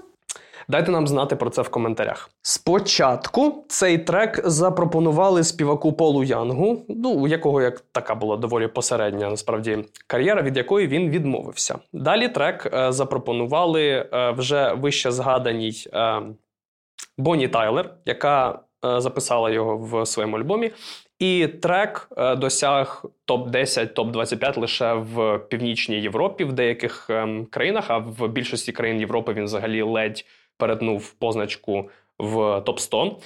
Дайте 0.69 0.91
нам 0.91 1.07
знати 1.07 1.35
про 1.35 1.49
це 1.49 1.61
в 1.61 1.69
коментарях. 1.69 2.29
Спочатку 2.41 3.65
цей 3.67 3.97
трек 3.97 4.41
запропонували 4.43 5.43
співаку 5.43 5.93
Полу 5.93 6.23
Янгу, 6.23 6.85
ну 6.89 7.09
у 7.09 7.27
якого 7.27 7.61
як 7.61 7.79
така 7.91 8.15
була 8.15 8.37
доволі 8.37 8.67
посередня 8.67 9.29
насправді 9.29 9.77
кар'єра, 10.07 10.41
від 10.41 10.57
якої 10.57 10.87
він 10.87 11.09
відмовився. 11.09 11.79
Далі 11.93 12.27
трек 12.27 12.69
е, 12.73 12.91
запропонували 12.91 14.09
е, 14.13 14.31
вже 14.31 14.73
вище 14.73 15.11
згаданій 15.11 15.83
е, 15.93 16.21
Бонні 17.17 17.47
Тайлер, 17.47 17.93
яка 18.05 18.59
е, 18.85 19.01
записала 19.01 19.49
його 19.49 19.77
в 19.77 20.05
своєму 20.05 20.37
альбомі. 20.37 20.71
І 21.19 21.47
трек 21.47 22.09
е, 22.17 22.35
досяг 22.35 23.05
топ-10, 23.27 23.93
топ-25 23.93 24.59
лише 24.59 24.93
в 24.93 25.37
північній 25.37 26.01
Європі, 26.01 26.43
в 26.43 26.53
деяких 26.53 27.09
ем, 27.09 27.45
країнах, 27.45 27.85
а 27.87 27.97
в 27.97 28.27
більшості 28.27 28.71
країн 28.71 28.99
Європи 28.99 29.33
він 29.33 29.43
взагалі 29.43 29.81
ледь 29.81 30.25
перетнув 30.59 31.11
позначку 31.11 31.89
в 32.19 32.61
топ 32.61 32.79
100 32.79 33.17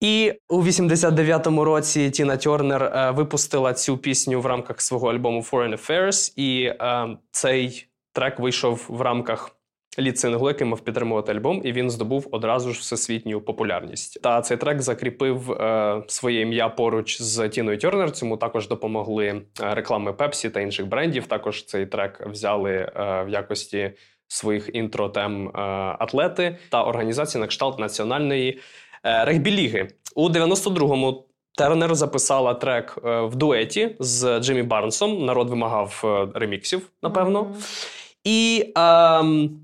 І 0.00 0.32
у 0.48 0.62
89-му 0.62 1.64
році 1.64 2.10
Тіна 2.10 2.36
Тернер 2.36 2.82
е, 2.82 3.10
випустила 3.10 3.74
цю 3.74 3.98
пісню 3.98 4.40
в 4.40 4.46
рамках 4.46 4.80
свого 4.80 5.10
альбому 5.10 5.40
Foreign 5.40 5.72
Affairs, 5.72 6.32
і 6.36 6.62
е, 6.64 7.16
цей 7.30 7.86
трек 8.12 8.38
вийшов 8.38 8.86
в 8.88 9.00
рамках 9.00 9.60
лід-синглу, 9.98 10.48
який 10.48 10.66
мав 10.66 10.80
підтримувати 10.80 11.32
альбом, 11.32 11.60
і 11.64 11.72
він 11.72 11.90
здобув 11.90 12.28
одразу 12.30 12.72
ж 12.72 12.80
всесвітню 12.80 13.40
популярність. 13.40 14.22
Та 14.22 14.40
цей 14.40 14.56
трек 14.56 14.82
закріпив 14.82 15.52
е, 15.52 16.02
своє 16.06 16.40
ім'я 16.40 16.68
поруч 16.68 17.22
з 17.22 17.48
Тіною 17.48 17.78
Тернер. 17.78 18.10
Цьому 18.10 18.36
також 18.36 18.68
допомогли 18.68 19.26
е, 19.26 19.42
реклами 19.60 20.12
Пепсі 20.12 20.50
та 20.50 20.60
інших 20.60 20.86
брендів. 20.86 21.26
Також 21.26 21.64
цей 21.64 21.86
трек 21.86 22.26
взяли 22.26 22.72
е, 22.72 22.90
в 23.24 23.28
якості 23.28 23.92
своїх 24.32 24.70
інтро-тем 24.72 25.48
е, 25.48 25.60
атлети 25.98 26.58
та 26.68 26.84
організації 26.84 27.40
на 27.40 27.46
кшталт 27.46 27.78
національної 27.78 28.60
е, 29.04 29.24
регбі-ліги. 29.24 29.88
У 30.14 30.28
92-му 30.28 31.26
Тернер 31.58 31.94
записала 31.94 32.54
трек 32.54 32.98
е, 33.04 33.20
в 33.20 33.36
дуеті 33.36 33.96
з 34.00 34.40
Джиммі 34.40 34.62
Барнсом. 34.62 35.24
Народ 35.24 35.50
вимагав 35.50 36.00
реміксів, 36.34 36.90
напевно. 37.02 37.42
Mm-hmm. 37.42 37.96
І 38.24 38.72
ем, 38.76 39.60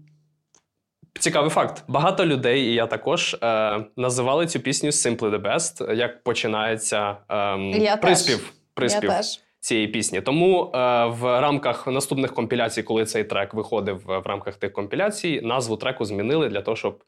цікавий 1.21 1.51
факт: 1.51 1.85
багато 1.89 2.27
людей, 2.27 2.63
і 2.63 2.75
я 2.75 2.87
також 2.87 3.37
е, 3.43 3.85
називали 3.97 4.47
цю 4.47 4.61
пісню 4.61 4.91
Simply 4.91 5.31
the 5.31 5.43
Best, 5.43 5.95
як 5.95 6.23
починається 6.23 7.17
ем, 7.29 7.71
я 7.71 7.97
приспів. 7.97 8.39
Теж. 8.39 8.53
приспів. 8.75 9.11
Я 9.11 9.17
теж 9.17 9.41
цієї 9.61 9.89
пісні. 9.89 10.21
Тому 10.21 10.63
е, 10.63 11.07
в 11.07 11.41
рамках 11.41 11.87
наступних 11.87 12.35
компіляцій, 12.35 12.83
коли 12.83 13.05
цей 13.05 13.25
трек 13.25 13.55
виходив 13.55 14.11
е, 14.11 14.19
в 14.19 14.27
рамках 14.27 14.57
тих 14.57 14.73
компіляцій, 14.73 15.41
назву 15.45 15.77
треку 15.77 16.05
змінили 16.05 16.49
для 16.49 16.63
того, 16.63 16.77
щоб 16.77 16.99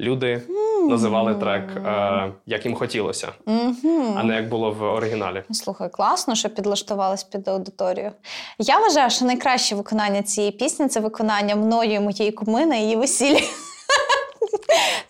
люди 0.00 0.42
називали 0.88 1.34
трек 1.34 1.76
е, 1.76 2.32
як 2.46 2.64
їм 2.64 2.74
хотілося, 2.74 3.28
а 4.16 4.22
не 4.22 4.34
як 4.36 4.48
було 4.48 4.70
в 4.70 4.82
оригіналі. 4.82 5.42
Слухай, 5.50 5.90
класно, 5.90 6.34
що 6.34 6.48
підлаштувалась 6.48 7.24
під 7.24 7.48
аудиторію. 7.48 8.12
Я 8.58 8.78
вважаю, 8.78 9.10
що 9.10 9.24
найкраще 9.24 9.74
виконання 9.74 10.22
цієї 10.22 10.52
пісні 10.52 10.88
це 10.88 11.00
виконання 11.00 11.56
мною 11.56 11.92
і 11.92 12.00
моєї 12.00 12.32
куми 12.32 12.66
на 12.66 12.76
її 12.76 12.96
весіллі. 12.96 13.42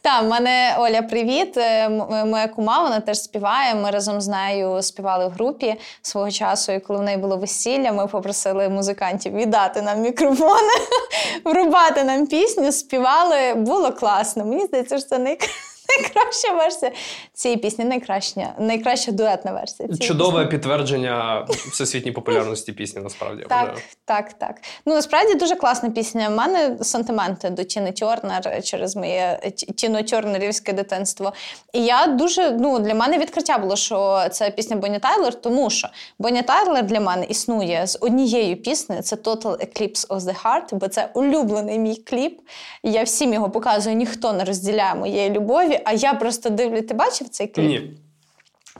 Так, 0.00 0.24
мене 0.24 0.76
Оля, 0.78 1.02
привіт. 1.02 1.56
Е, 1.56 1.88
моя 2.26 2.48
кума, 2.48 2.82
вона 2.82 3.00
теж 3.00 3.18
співає. 3.18 3.74
Ми 3.74 3.90
разом 3.90 4.20
з 4.20 4.28
нею 4.28 4.82
співали 4.82 5.26
в 5.26 5.30
групі 5.30 5.74
свого 6.02 6.30
часу. 6.30 6.72
І 6.72 6.80
коли 6.80 6.98
в 6.98 7.02
неї 7.02 7.16
було 7.16 7.36
весілля, 7.36 7.92
ми 7.92 8.06
попросили 8.06 8.68
музикантів 8.68 9.34
віддати 9.34 9.82
нам 9.82 10.00
мікрофони, 10.00 10.72
врубати 11.44 12.04
нам 12.04 12.26
пісню, 12.26 12.72
співали. 12.72 13.54
Було 13.54 13.92
класно. 13.92 14.44
Мені 14.44 14.64
здається, 14.64 14.98
що 14.98 15.08
це 15.08 15.18
найкраще. 15.18 15.71
Найкраща 16.00 16.52
версія 16.52 16.92
цієї 17.32 17.60
пісні, 17.60 17.84
найкраща 17.84 18.54
найкраща 18.58 19.12
дуетна 19.12 19.52
версія. 19.52 19.88
цієї 19.88 20.08
Чудове 20.08 20.38
пісні. 20.38 20.50
підтвердження 20.50 21.46
всесвітньої 21.72 22.12
популярності 22.12 22.72
пісні, 22.72 23.02
насправді. 23.02 23.44
Так, 23.48 23.74
вже. 23.74 23.84
так, 24.04 24.32
так. 24.32 24.56
Ну 24.86 24.94
насправді 24.94 25.34
дуже 25.34 25.56
класна 25.56 25.90
пісня. 25.90 26.28
У 26.28 26.34
мене 26.34 26.76
сантименти 26.82 27.50
до 27.50 27.64
Тіни 27.64 27.92
Тьорнер 27.92 28.62
через 28.64 28.96
моє 28.96 29.40
тіно 29.76 30.02
Тьорнерівське 30.02 30.72
дитинство. 30.72 31.32
І 31.72 31.84
я 31.84 32.06
дуже 32.06 32.50
ну 32.50 32.78
для 32.78 32.94
мене 32.94 33.18
відкриття 33.18 33.58
було, 33.58 33.76
що 33.76 34.22
це 34.30 34.50
пісня 34.50 34.76
Бонні 34.76 34.98
Тайлер, 34.98 35.34
тому 35.34 35.70
що 35.70 35.88
Бонні 36.18 36.42
Тайлер 36.42 36.86
для 36.86 37.00
мене 37.00 37.24
існує 37.24 37.86
з 37.86 37.98
однією 38.00 38.56
піснею. 38.56 39.02
Це 39.02 39.16
Total 39.16 39.56
Eclipse 39.56 40.06
of 40.08 40.20
the 40.20 40.42
Heart, 40.44 40.74
бо 40.74 40.88
це 40.88 41.08
улюблений 41.14 41.78
мій 41.78 41.96
кліп. 41.96 42.40
Я 42.82 43.02
всім 43.02 43.34
його 43.34 43.50
показую, 43.50 43.96
ніхто 43.96 44.32
не 44.32 44.44
розділяє 44.44 44.94
моєї 44.94 45.30
любові. 45.30 45.80
А 45.84 45.92
я 45.92 46.14
просто 46.14 46.50
дивлю, 46.50 46.82
ти 46.82 46.94
бачив 46.94 47.28
цей 47.28 47.46
кліп? 47.46 47.68
Ні. 47.68 47.90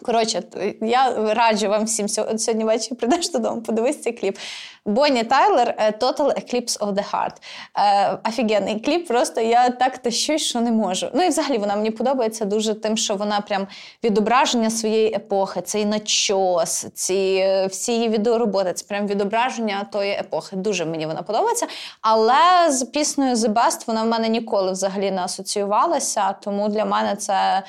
Коротше, 0.03 0.43
я 0.81 1.35
раджу 1.35 1.69
вам 1.69 1.85
всім 1.85 2.09
сьогодні 2.09 2.65
ввечері 2.65 2.95
прийдеш 2.95 3.31
додому, 3.31 3.63
подивись 3.63 4.03
цей 4.03 4.13
кліп. 4.13 4.39
Бонні 4.85 5.25
Тайлер 5.25 5.75
е, 5.79 5.91
Total 6.01 6.27
Eclipse 6.27 6.79
of 6.79 6.93
the 6.93 7.13
Heart. 7.13 7.33
Е, 7.79 8.19
офігенний 8.29 8.81
кліп, 8.81 9.09
просто 9.09 9.41
я 9.41 9.71
так 9.71 9.99
тащусь, 9.99 10.43
що 10.43 10.61
не 10.61 10.73
можу. 10.73 11.09
Ну 11.15 11.23
і 11.23 11.29
взагалі 11.29 11.59
вона 11.59 11.77
мені 11.77 11.91
подобається 11.91 12.45
дуже 12.45 12.75
тим, 12.75 12.97
що 12.97 13.15
вона 13.15 13.41
прям 13.41 13.67
відображення 14.05 14.71
своєї 14.71 15.15
епохи, 15.15 15.61
цей 15.61 15.85
начос, 15.85 16.87
ці 16.95 17.47
всі 17.71 17.93
її 17.93 18.09
відеороботи, 18.09 18.73
це 18.73 18.87
прям 18.89 19.07
відображення 19.07 19.87
тої 19.93 20.13
епохи. 20.13 20.57
Дуже 20.57 20.85
мені 20.85 21.07
вона 21.07 21.23
подобається. 21.23 21.67
Але 22.01 22.71
з 22.71 22.85
піснею 22.85 23.35
The 23.35 23.53
Best 23.53 23.85
вона 23.87 24.03
в 24.03 24.07
мене 24.07 24.29
ніколи 24.29 24.73
взагалі 24.73 25.11
не 25.11 25.23
асоціювалася, 25.23 26.33
тому 26.33 26.69
для 26.69 26.85
мене 26.85 27.17
це. 27.17 27.63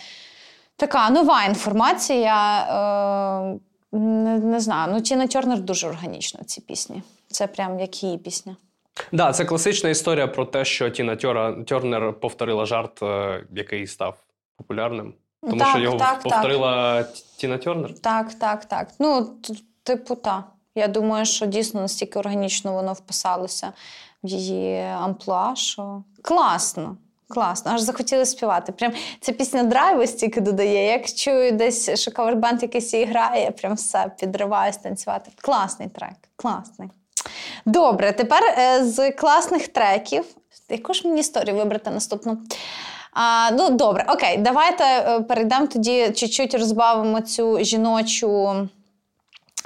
Така 0.75 1.09
нова 1.09 1.43
інформація. 1.43 2.59
Е, 3.53 3.59
не, 3.97 4.37
не 4.37 4.59
знаю. 4.59 4.93
Ну, 4.93 5.01
Тіна 5.01 5.27
Тернер 5.27 5.59
дуже 5.59 5.87
органічна 5.87 6.39
в 6.43 6.45
цій 6.45 6.61
пісні. 6.61 7.03
Це 7.27 7.47
прям 7.47 7.79
як 7.79 8.03
її 8.03 8.17
пісня. 8.17 8.55
Так, 8.93 9.07
да, 9.11 9.31
це 9.33 9.45
класична 9.45 9.89
історія 9.89 10.27
про 10.27 10.45
те, 10.45 10.65
що 10.65 10.89
Тіна 10.89 11.15
Тернер 11.65 12.13
повторила 12.13 12.65
жарт, 12.65 13.03
е, 13.03 13.43
який 13.51 13.87
став 13.87 14.17
популярним. 14.57 15.13
Тому 15.41 15.57
так, 15.57 15.67
що 15.67 15.79
його 15.79 15.97
так, 15.97 16.19
повторила 16.19 17.03
так. 17.03 17.13
Тіна 17.37 17.57
Тернер? 17.57 17.99
Так, 17.99 18.33
так, 18.33 18.65
так. 18.65 18.87
Ну, 18.99 19.29
типу, 19.83 20.15
так. 20.15 20.43
Я 20.75 20.87
думаю, 20.87 21.25
що 21.25 21.45
дійсно 21.45 21.81
настільки 21.81 22.19
органічно 22.19 22.73
воно 22.73 22.93
вписалося 22.93 23.73
в 24.23 24.27
її 24.27 24.81
амплуа, 24.81 25.55
що 25.55 26.03
класно. 26.21 26.97
Класно, 27.33 27.71
аж 27.71 27.81
захотіли 27.81 28.25
співати. 28.25 28.71
Прям 28.71 28.91
ця 29.21 29.31
пісня 29.31 29.63
драйву 29.63 30.07
стільки 30.07 30.41
додає. 30.41 30.85
Як 30.85 31.09
чую 31.13 31.51
десь, 31.51 31.99
що 31.99 32.11
кавербанд 32.11 32.61
якийсь 32.61 32.93
і 32.93 33.05
грає, 33.05 33.51
прям 33.51 33.73
все 33.73 34.11
підриваюсь 34.19 34.77
танцювати. 34.77 35.31
Класний 35.41 35.89
трек, 35.89 36.13
класний. 36.35 36.89
Добре, 37.65 38.11
тепер 38.11 38.43
е, 38.43 38.85
з 38.85 39.11
класних 39.11 39.67
треків. 39.67 40.25
Яку 40.69 40.93
ж 40.93 41.07
мені 41.07 41.19
історію 41.19 41.55
вибрати 41.57 41.89
наступну? 41.89 42.37
А, 43.13 43.49
Ну, 43.51 43.69
добре, 43.69 44.05
окей, 44.09 44.37
давайте 44.37 44.83
е, 44.83 45.19
перейдемо 45.19 45.67
тоді, 45.67 46.11
чуть-чуть 46.11 46.53
розбавимо 46.53 47.21
цю 47.21 47.63
жіночу. 47.63 48.67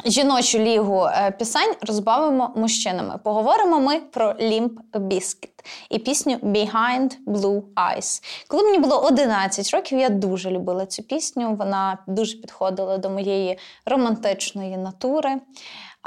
Жіночу 0.06 0.60
лігу 0.60 1.06
е, 1.06 1.32
пісень 1.32 1.74
розбавимо 1.82 2.54
мужчинами. 2.56 3.20
Поговоримо 3.24 3.80
ми 3.80 4.00
про 4.00 4.32
Limp 4.32 4.70
Bizkit 4.94 5.50
і 5.90 6.00
пісню 6.00 6.36
Behind 6.36 7.18
Blue 7.28 7.62
Eyes. 7.76 8.24
Коли 8.48 8.64
мені 8.64 8.80
було 8.80 9.02
11 9.02 9.74
років, 9.74 10.00
я 10.00 10.10
дуже 10.10 10.52
любила 10.52 10.86
цю 10.86 11.04
пісню. 11.04 11.56
Вона 11.60 11.98
дуже 12.08 12.38
підходила 12.38 12.98
до 12.98 13.10
моєї 13.10 13.58
романтичної 13.86 14.78
натури. 14.78 15.36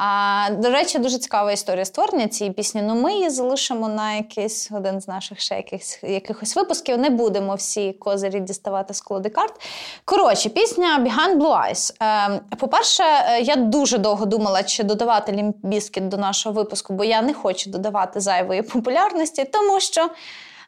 А, 0.02 0.48
До 0.50 0.70
речі, 0.70 0.98
дуже 0.98 1.18
цікава 1.18 1.52
історія 1.52 1.84
створення 1.84 2.28
цієї 2.28 2.54
пісні. 2.54 2.82
Ну 2.82 2.94
ми 2.94 3.12
її 3.12 3.30
залишимо 3.30 3.88
на 3.88 4.12
якийсь 4.14 4.70
один 4.72 5.00
з 5.00 5.08
наших 5.08 5.40
ще 5.40 5.56
якихось, 5.56 5.98
якихось 6.02 6.56
випусків. 6.56 6.98
Не 6.98 7.10
будемо 7.10 7.54
всі 7.54 7.92
козирі 7.92 8.40
діставати 8.40 8.94
з 8.94 9.00
колоди 9.00 9.28
карт. 9.28 9.52
Коротше, 10.04 10.48
пісня 10.48 10.98
Behind 10.98 11.36
Blue 11.36 11.70
Eyes. 11.70 11.94
Е, 12.02 12.40
По-перше, 12.56 13.02
е, 13.04 13.40
я 13.40 13.56
дуже 13.56 13.98
довго 13.98 14.26
думала, 14.26 14.62
чи 14.62 14.82
додавати 14.82 15.32
Лімбіскіт 15.32 16.08
до 16.08 16.16
нашого 16.16 16.54
випуску, 16.54 16.92
бо 16.92 17.04
я 17.04 17.22
не 17.22 17.34
хочу 17.34 17.70
додавати 17.70 18.20
зайвої 18.20 18.62
популярності, 18.62 19.44
тому 19.44 19.80
що. 19.80 20.08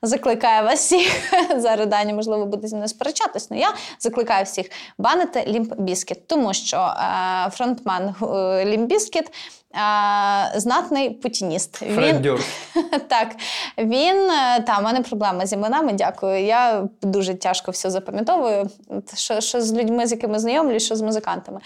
Закликаю 0.04 0.64
вас 0.64 0.80
всіх. 0.80 1.32
Зараз 1.56 1.86
Дані, 1.86 2.12
можливо, 2.12 2.46
буде 2.46 2.68
зі 2.68 2.74
мною 2.74 2.88
сперечатись, 2.88 3.48
але 3.50 3.60
я 3.60 3.74
закликаю 3.98 4.44
всіх 4.44 4.70
банити 4.98 5.44
Limp 5.46 5.80
Bizkit, 5.80 6.26
тому 6.26 6.54
що 6.54 6.76
е, 6.76 7.50
фронтмен 7.50 8.14
Limp 8.64 8.88
Bizkit 8.88 9.32
знатний 10.54 11.10
путініст. 11.10 11.82
Він, 11.82 12.38
Так, 13.08 13.36
він 13.78 14.30
е, 14.30 14.60
та 14.66 14.78
в 14.78 14.82
мене 14.82 15.00
проблема 15.00 15.46
з 15.46 15.52
іменами. 15.52 15.92
Дякую. 15.92 16.44
Я 16.44 16.84
дуже 17.02 17.34
тяжко 17.34 17.70
все 17.70 17.90
запам'ятовую, 17.90 18.70
що 19.14 19.40
що 19.40 19.60
з 19.60 19.72
людьми, 19.72 20.06
з 20.06 20.12
якими 20.12 20.38
знайомлюсь, 20.38 20.84
що 20.84 20.96
з 20.96 21.02
музикантами. 21.02 21.60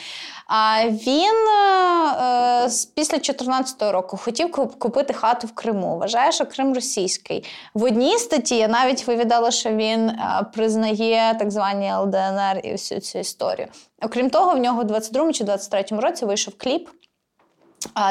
А 0.46 0.88
він 0.88 1.48
е, 1.48 2.68
після 2.94 3.18
14-го 3.18 3.92
року 3.92 4.16
хотів 4.16 4.52
купити 4.78 5.12
хату 5.12 5.46
в 5.46 5.52
Криму. 5.52 5.98
Вважає, 5.98 6.32
що 6.32 6.46
Крим 6.46 6.74
російський. 6.74 7.44
В 7.74 7.84
одній 7.84 8.18
статті 8.18 8.56
я 8.56 8.68
навіть 8.68 9.06
вивідала, 9.06 9.50
що 9.50 9.70
він 9.70 10.08
е, 10.08 10.46
признає 10.54 11.34
так 11.38 11.50
звані 11.50 11.92
ЛДНР 11.94 12.60
і 12.62 12.72
всю 12.72 13.00
цю 13.00 13.18
історію. 13.18 13.68
Окрім 14.02 14.30
того, 14.30 14.52
в 14.52 14.58
нього 14.58 14.82
в 14.82 14.86
22-му 14.86 15.32
чи 15.32 15.44
23-му 15.44 16.00
році 16.00 16.24
вийшов 16.24 16.54
кліп 16.58 16.88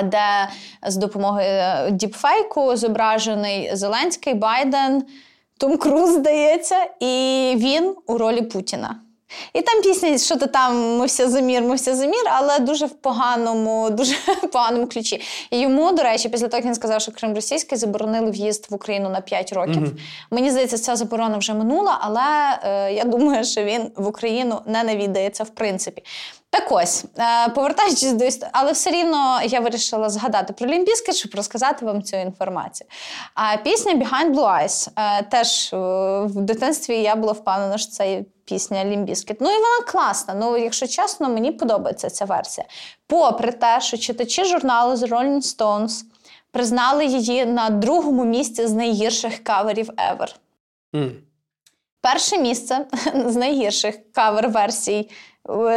де 0.03 0.49
з 0.87 0.95
допомогою 0.95 1.47
е, 1.47 1.91
діпфейку 1.91 2.75
зображений 2.75 3.75
Зеленський, 3.75 4.33
Байден, 4.33 5.03
Том 5.57 5.77
Круз 5.77 6.13
здається, 6.13 6.75
і 6.99 7.53
він 7.57 7.95
у 8.07 8.17
ролі 8.17 8.41
Путіна. 8.41 8.95
І 9.53 9.61
там 9.61 9.81
пісня, 9.81 10.17
що 10.17 10.35
то 10.35 10.47
там 10.47 10.97
ми 10.97 11.05
все 11.05 11.29
за 11.29 11.39
мір, 11.39 11.61
ми 11.61 11.75
все 11.75 11.95
за 11.95 12.05
мір, 12.05 12.23
але 12.25 12.59
дуже 12.59 12.85
в 12.85 12.93
поганому, 12.93 13.89
дуже 13.89 14.15
поганому 14.53 14.87
ключі. 14.87 15.21
І 15.51 15.59
йому, 15.59 15.91
до 15.91 16.03
речі, 16.03 16.29
після 16.29 16.47
того, 16.47 16.57
як 16.57 16.65
він 16.65 16.75
сказав, 16.75 17.01
що 17.01 17.11
Крим 17.11 17.35
російський 17.35 17.77
заборонили 17.77 18.31
в'їзд 18.31 18.67
в 18.69 18.75
Україну 18.75 19.09
на 19.09 19.21
5 19.21 19.53
років. 19.53 19.81
Mm-hmm. 19.81 19.99
Мені 20.31 20.51
здається, 20.51 20.77
ця 20.77 20.95
заборона 20.95 21.37
вже 21.37 21.53
минула, 21.53 21.97
але 22.01 22.59
е, 22.63 22.93
я 22.93 23.03
думаю, 23.03 23.43
що 23.43 23.63
він 23.63 23.91
в 23.95 24.07
Україну 24.07 24.61
не 24.65 24.83
навідається 24.83 25.43
в 25.43 25.49
принципі. 25.49 26.03
Так 26.55 26.71
ось, 26.71 27.05
е, 27.17 27.49
повертаючись 27.49 28.13
до 28.13 28.25
історії, 28.25 28.51
але 28.53 28.71
все 28.71 28.91
рівно 28.91 29.39
я 29.43 29.59
вирішила 29.59 30.09
згадати 30.09 30.53
про 30.53 30.67
Лімбіски, 30.67 31.13
щоб 31.13 31.35
розказати 31.35 31.85
вам 31.85 32.03
цю 32.03 32.17
інформацію. 32.17 32.87
А 33.33 33.57
пісня 33.57 33.93
Behind 33.93 34.35
Blue 34.35 34.63
Eyes 34.63 34.89
е, 34.95 35.23
теж 35.23 35.73
е, 35.73 35.77
в 36.25 36.41
дитинстві 36.41 36.97
я 37.01 37.15
була 37.15 37.33
впевнена, 37.33 37.77
що 37.77 37.91
це 37.91 38.23
пісня 38.45 38.85
Лімбіскіт. 38.85 39.41
Ну 39.41 39.49
і 39.49 39.53
вона 39.53 39.91
класна. 39.91 40.33
Ну, 40.33 40.57
якщо 40.57 40.87
чесно, 40.87 41.29
мені 41.29 41.51
подобається 41.51 42.09
ця 42.09 42.25
версія. 42.25 42.67
Попри 43.07 43.51
те, 43.51 43.81
що 43.81 43.97
читачі 43.97 44.45
журналу 44.45 44.95
з 44.95 45.03
Rolling 45.03 45.57
Stones 45.57 46.03
признали 46.51 47.05
її 47.05 47.45
на 47.45 47.69
другому 47.69 48.25
місці 48.25 48.67
з 48.67 48.73
найгірших 48.73 49.43
каверів 49.43 49.89
ever. 49.89 50.35
Mm. 50.93 51.11
Перше 52.05 52.37
місце 52.37 52.85
з 53.25 53.35
найгірших 53.35 53.95
кавер-версій 54.13 55.09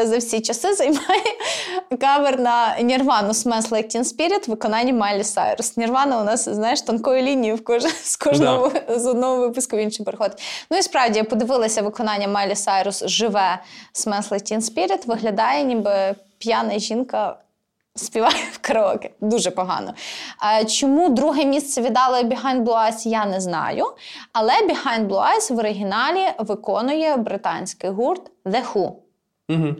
за 0.04 0.18
всі 0.18 0.40
часи 0.40 0.74
займає 0.74 1.22
кавер 2.00 2.40
на 2.40 2.80
Нірвану 2.80 3.28
Smells 3.28 3.68
Like 3.68 3.96
Teen 3.96 4.04
Spirit 4.04 4.46
в 4.46 4.50
виконанні 4.50 4.92
Майлі 4.92 5.24
Сайрус. 5.24 5.76
Нірвана 5.76 6.20
у 6.20 6.24
нас, 6.24 6.48
знаєш, 6.48 6.82
тонкою 6.82 7.22
лінією 7.22 7.56
в 7.56 7.64
кож... 7.64 7.82
з 8.02 8.16
кожного 8.16 8.72
да. 8.88 8.98
з 8.98 9.06
одного 9.06 9.36
випуску 9.36 9.76
в 9.76 9.80
інший 9.80 10.04
переходить. 10.06 10.42
Ну 10.70 10.78
і 10.78 10.82
справді 10.82 11.18
я 11.18 11.24
подивилася 11.24 11.82
виконання 11.82 12.28
Майлі 12.28 12.54
Сайрус 12.54 13.04
живе 13.06 13.58
Smells 13.94 14.28
Like 14.28 14.52
Teen 14.52 14.60
Spirit. 14.60 15.06
Виглядає, 15.06 15.64
ніби 15.64 16.14
п'яна 16.38 16.78
жінка. 16.78 17.36
Співає 17.98 18.44
в 18.52 18.58
караоке. 18.58 19.10
Дуже 19.20 19.50
погано. 19.50 19.94
А, 20.38 20.64
Чому 20.64 21.08
друге 21.08 21.44
місце 21.44 21.82
віддали 21.82 22.22
Behind 22.22 22.62
Blue 22.62 22.86
Eyes, 22.86 23.08
я 23.08 23.26
не 23.26 23.40
знаю. 23.40 23.84
Але 24.32 24.52
Behind 24.52 25.06
Blue 25.06 25.22
Eyes 25.22 25.54
в 25.54 25.58
оригіналі 25.58 26.26
виконує 26.38 27.16
британський 27.16 27.90
гурт 27.90 28.30
The 28.44 28.72
Who. 28.72 28.92
Угу. 29.48 29.74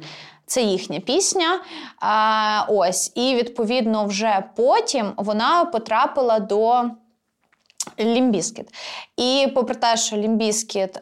Це 0.46 0.62
їхня 0.62 1.00
пісня. 1.00 1.60
А, 2.00 2.64
Ось, 2.68 3.12
і 3.14 3.34
відповідно, 3.34 4.04
вже 4.04 4.44
потім 4.56 5.12
вона 5.16 5.64
потрапила 5.64 6.38
до. 6.38 6.84
Limp 8.00 8.25
Bizkit. 8.25 8.68
І 9.16 9.48
попри 9.54 9.74
те, 9.74 9.96
що 9.96 10.16
Limp 10.16 10.48
Bizkit 10.48 10.96
е, 10.96 11.00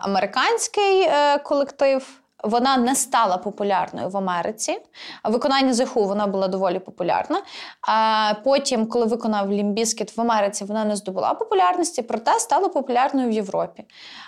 американський 0.00 1.02
е, 1.02 1.38
колектив, 1.38 2.20
вона 2.44 2.76
не 2.76 2.94
стала 2.94 3.36
популярною 3.36 4.08
в 4.08 4.16
Америці. 4.16 4.78
Виконання 5.24 5.72
Who 5.72 6.06
вона 6.06 6.26
була 6.26 6.48
доволі 6.48 6.78
популярна. 6.78 7.42
А 7.88 8.32
потім, 8.44 8.86
коли 8.86 9.06
виконав 9.06 9.52
Limp 9.52 9.78
Bizkit 9.78 10.16
в 10.16 10.20
Америці, 10.20 10.64
вона 10.64 10.84
не 10.84 10.96
здобула 10.96 11.34
популярності, 11.34 12.02
проте 12.02 12.32
стала 12.32 12.68
популярною 12.68 13.28
в 13.28 13.32
Європі. 13.32 13.84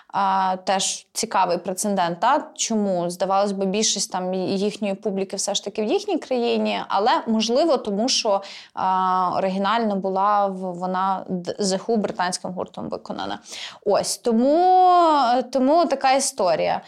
А, 0.08 0.56
Теж 0.64 1.06
цікавий 1.12 1.58
прецедент. 1.58 2.20
Та? 2.20 2.50
Чому 2.54 3.10
здавалось 3.10 3.52
би, 3.52 3.66
більшість 3.66 4.12
там 4.12 4.34
їхньої 4.34 4.94
публіки 4.94 5.36
все 5.36 5.54
ж 5.54 5.64
таки 5.64 5.82
в 5.82 5.86
їхній 5.86 6.18
країні, 6.18 6.80
але 6.88 7.10
можливо, 7.26 7.76
тому 7.76 8.08
що 8.08 8.42
а, 8.74 9.30
оригінально 9.36 9.96
була 9.96 10.46
вона 10.46 11.24
Who 11.58 11.96
британським 11.96 12.50
гуртом 12.50 12.88
виконана. 12.88 13.38
Ось 13.84 14.18
тому, 14.18 15.12
тому 15.52 15.86
така 15.86 16.12
історія. 16.12 16.82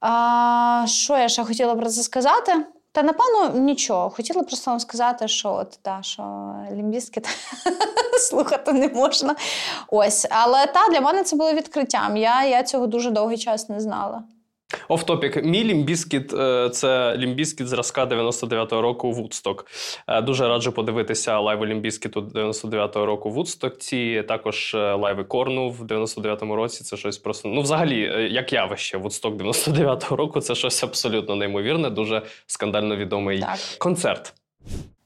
А, 0.00 0.84
Що 0.88 1.18
я 1.18 1.28
ще 1.28 1.44
хотіла 1.44 1.74
про 1.74 1.90
це 1.90 2.02
сказати? 2.02 2.66
Та 2.92 3.02
напевно 3.02 3.60
нічого. 3.60 4.10
Хотіла 4.10 4.42
просто 4.42 4.70
вам 4.70 4.80
сказати, 4.80 5.28
що 5.28 5.52
от 5.52 5.78
та 5.82 5.98
що 6.02 6.54
лімбістки 6.72 7.22
слухати 8.20 8.72
не 8.72 8.88
можна. 8.88 9.36
Ось, 9.88 10.26
але 10.30 10.66
та 10.66 10.88
для 10.88 11.00
мене 11.00 11.22
це 11.22 11.36
було 11.36 11.52
відкриттям. 11.52 12.16
Я 12.16 12.44
я 12.44 12.62
цього 12.62 12.86
дуже 12.86 13.10
довгий 13.10 13.38
час 13.38 13.68
не 13.68 13.80
знала. 13.80 14.22
Офтопік. 14.88 15.44
Мій 15.44 15.64
Limp 15.64 15.90
Bizkit 15.90 16.30
це 16.72 17.16
Limp 17.16 17.37
Bizkit 17.37 17.68
зразка 17.68 18.04
99-го 18.04 18.82
року 18.82 19.12
Вудсток. 19.12 19.66
Е, 20.08 20.22
дуже 20.22 20.48
раджу 20.48 20.70
подивитися 20.70 21.38
лайви 21.40 21.66
Limp 21.66 21.86
Bizkit 21.86 22.15
у 22.15 22.20
99-го 22.20 23.06
року 23.06 23.30
Вудсток. 23.30 23.78
Ці 23.78 24.24
також 24.28 24.74
е, 24.74 24.94
лайви 24.94 25.24
Корну 25.24 25.70
в 25.70 25.82
99-му 25.82 26.56
році. 26.56 26.84
Це 26.84 26.96
щось 26.96 27.18
просто. 27.18 27.48
Ну, 27.48 27.60
взагалі, 27.60 28.12
е, 28.14 28.28
як 28.28 28.52
явище, 28.52 28.98
Вудсток 28.98 29.34
99-го 29.34 30.16
року 30.16 30.40
це 30.40 30.54
щось 30.54 30.82
абсолютно 30.82 31.36
неймовірне, 31.36 31.90
дуже 31.90 32.22
скандально 32.46 32.96
відомий 32.96 33.40
так. 33.40 33.58
концерт. 33.78 34.34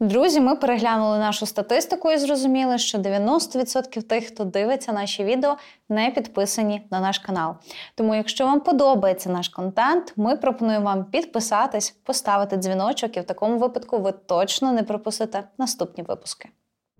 Друзі, 0.00 0.40
ми 0.40 0.56
переглянули 0.56 1.18
нашу 1.18 1.46
статистику 1.46 2.10
і 2.10 2.18
зрозуміли, 2.18 2.78
що 2.78 2.98
90% 2.98 4.02
тих, 4.02 4.26
хто 4.26 4.44
дивиться 4.44 4.92
наші 4.92 5.24
відео, 5.24 5.56
не 5.88 6.10
підписані 6.10 6.82
на 6.90 7.00
наш 7.00 7.18
канал. 7.18 7.54
Тому, 7.94 8.14
якщо 8.14 8.46
вам 8.46 8.60
подобається 8.60 9.30
наш 9.30 9.48
контент, 9.48 10.12
ми 10.16 10.36
пропонуємо 10.36 10.84
вам 10.84 11.04
підписатись, 11.04 11.90
поставити 11.90 12.56
дзвіночок, 12.56 13.16
і 13.16 13.20
в 13.20 13.24
такому 13.24 13.58
випадку 13.58 13.98
ви 13.98 14.12
точно 14.12 14.72
не 14.72 14.82
пропустите 14.82 15.48
наступні 15.58 16.04
випуски. 16.04 16.48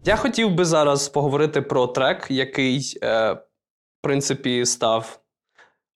Я 0.04 0.16
хотів 0.16 0.54
би 0.54 0.64
зараз 0.64 1.08
поговорити 1.08 1.62
про 1.62 1.86
трек, 1.86 2.26
який, 2.30 2.98
е, 3.02 3.32
в 3.32 4.02
принципі, 4.02 4.66
став 4.66 5.20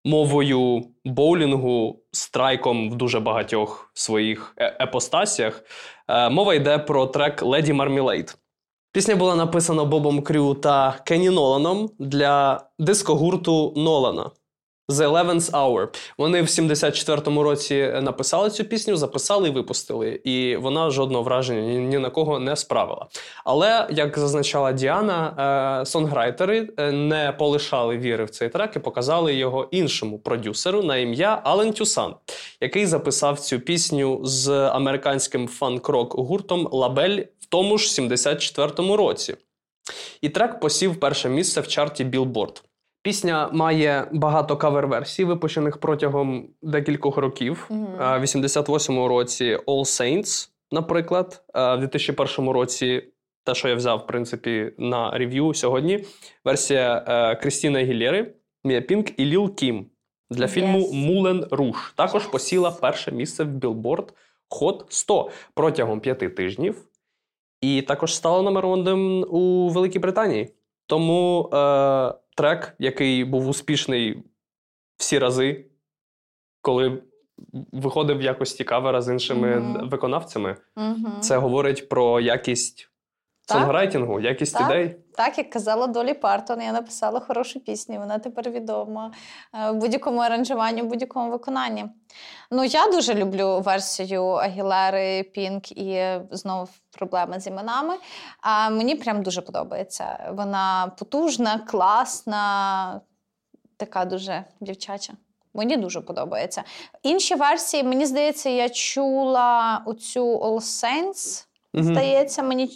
мовою 0.04 0.84
боулінгу, 1.04 2.00
страйком 2.12 2.90
в 2.90 2.94
дуже 2.94 3.20
багатьох 3.20 3.90
своїх 3.94 4.54
е, 4.56 4.76
епостасіях. 4.80 5.64
Е, 6.08 6.30
мова 6.30 6.54
йде 6.54 6.78
про 6.78 7.06
трек 7.06 7.42
Леді 7.42 7.72
Мармілейд. 7.72 8.38
Пісня 8.92 9.16
була 9.16 9.36
написана 9.36 9.84
Бобом 9.84 10.22
Крю 10.22 10.54
та 10.54 11.00
Кенні 11.04 11.30
Ноланом 11.30 11.90
для 11.98 12.60
дискогурту 12.78 13.72
Нолана. 13.76 14.30
The 14.88 15.11
Eleventh 15.11 15.51
Hour. 15.51 15.88
Вони 16.18 16.42
в 16.42 16.47
74-му 16.47 17.42
році 17.42 17.92
написали 18.03 18.51
цю 18.51 18.64
пісню, 18.64 18.97
записали 18.97 19.49
і 19.49 19.51
випустили. 19.51 20.20
І 20.25 20.57
вона 20.57 20.90
жодного 20.90 21.23
враження 21.23 21.81
ні, 21.81 21.99
на 21.99 22.11
кого 22.11 22.38
не 22.38 22.57
справила. 22.57 23.07
Але, 23.44 23.87
як 23.90 24.18
зазначала 24.18 24.73
Діана, 24.73 25.81
е, 25.83 25.87
сонграйтери 25.87 26.68
е, 26.77 26.92
не 26.92 27.33
полишали 27.38 27.99
віри 27.99 28.25
в 28.25 28.31
цей 28.31 28.49
трек 28.49 28.77
і 28.77 28.79
показали 28.79 29.35
його 29.35 29.68
іншому 29.70 30.18
продюсеру 30.18 30.83
на 30.83 30.97
ім'я 30.97 31.40
Ален 31.44 31.73
Тюсан, 31.73 32.14
який 32.61 32.87
записав 32.87 33.40
цю 33.40 33.61
пісню 33.61 34.20
з 34.25 34.51
американським 34.51 35.49
фанк-рок 35.49 36.14
гуртом 36.14 36.68
Лабель 36.73 37.18
в 37.40 37.47
тому 37.49 37.79
ж 37.79 38.03
74-му 38.03 38.97
році. 38.97 39.37
І 40.20 40.29
трек 40.29 40.61
посів 40.61 41.01
перше 41.01 41.29
місце 41.29 41.61
в 41.61 41.68
чарті 41.68 42.05
Billboard. 42.05 42.62
Пісня 43.04 43.50
має 43.52 44.08
багато 44.12 44.56
кавер-версій, 44.56 45.24
випущених 45.24 45.78
протягом 45.78 46.48
декількох 46.62 47.16
років. 47.16 47.66
У 47.70 47.74
mm-hmm. 47.74 48.20
88-му 48.20 49.08
році 49.08 49.58
All 49.66 49.80
Saints, 49.80 50.48
наприклад, 50.70 51.44
в 51.54 51.76
2001 51.76 52.50
році. 52.50 53.02
Те, 53.44 53.54
що 53.54 53.68
я 53.68 53.74
взяв, 53.74 53.98
в 53.98 54.06
принципі, 54.06 54.72
на 54.78 55.10
рев'ю 55.10 55.54
сьогодні. 55.54 56.04
Версія 56.44 57.04
е, 57.08 57.36
Крістіна 57.36 57.78
Гілєри, 57.78 58.34
Мія 58.64 58.80
Пінк 58.80 59.18
і 59.18 59.24
Ліл 59.24 59.54
Кім 59.54 59.86
для 60.30 60.48
фільму 60.48 60.78
yes. 60.78 60.94
Мулен 60.94 61.46
Руш. 61.50 61.92
Також 61.96 62.26
посіла 62.26 62.70
перше 62.70 63.12
місце 63.12 63.44
в 63.44 63.48
Billboard 63.48 64.08
Hot 64.60 64.84
100 64.88 65.30
протягом 65.54 66.00
п'яти 66.00 66.28
тижнів. 66.28 66.84
І 67.60 67.82
також 67.82 68.14
стала 68.14 68.42
номер 68.42 68.66
одним 68.66 69.26
у 69.30 69.68
Великій 69.68 69.98
Британії. 69.98 70.54
Тому 70.86 71.50
е, 71.52 72.14
трек, 72.35 72.75
який 72.79 73.25
був 73.25 73.49
успішний 73.49 74.23
всі 74.97 75.18
рази, 75.18 75.66
коли 76.61 77.03
виходив 77.73 78.18
в 78.18 78.23
якості 78.23 78.64
кавера 78.64 79.03
з 79.03 79.12
іншими 79.12 79.49
mm-hmm. 79.49 79.88
виконавцями, 79.88 80.57
mm-hmm. 80.77 81.20
це 81.20 81.37
говорить 81.37 81.88
про 81.88 82.20
якість 82.20 82.90
так. 83.49 83.59
сонграйтингу, 83.59 84.20
якість 84.20 84.53
так. 84.53 84.70
ідей. 84.70 84.97
Так, 85.16 85.38
як 85.38 85.50
казала 85.50 85.87
Долі 85.87 86.14
Партон, 86.14 86.62
я 86.62 86.72
написала 86.72 87.20
хорошу 87.20 87.61
пісню, 87.61 87.98
вона 87.98 88.18
тепер 88.18 88.50
відома 88.50 89.12
е, 89.55 89.70
в 89.70 89.74
будь-якому 89.74 90.20
аранжуванні, 90.20 90.83
в 90.83 90.87
будь-якому 90.87 91.31
виконанні. 91.31 91.87
Ну, 92.50 92.64
я 92.64 92.90
дуже 92.90 93.14
люблю 93.14 93.61
версію 93.61 94.24
Агілери, 94.24 95.22
Пінк 95.22 95.72
і 95.72 96.20
знову 96.31 96.68
проблеми 96.90 97.40
з 97.40 97.46
іменами. 97.46 97.94
А 98.40 98.70
мені 98.70 98.94
прям 98.94 99.22
дуже 99.22 99.42
подобається. 99.42 100.33
Вона 100.37 100.92
потужна, 100.98 101.59
класна, 101.59 103.00
така 103.77 104.05
дуже 104.05 104.44
дівчача. 104.61 105.12
Мені 105.55 105.77
дуже 105.77 106.00
подобається. 106.00 106.62
Інші 107.03 107.35
версії, 107.35 107.83
мені 107.83 108.07
здається, 108.07 108.50
я 108.50 108.68
чула 108.68 109.83
оцю 109.87 110.38
All 110.38 110.61
Saints. 110.61 111.46
Здається, 111.74 112.42
мені 112.42 112.68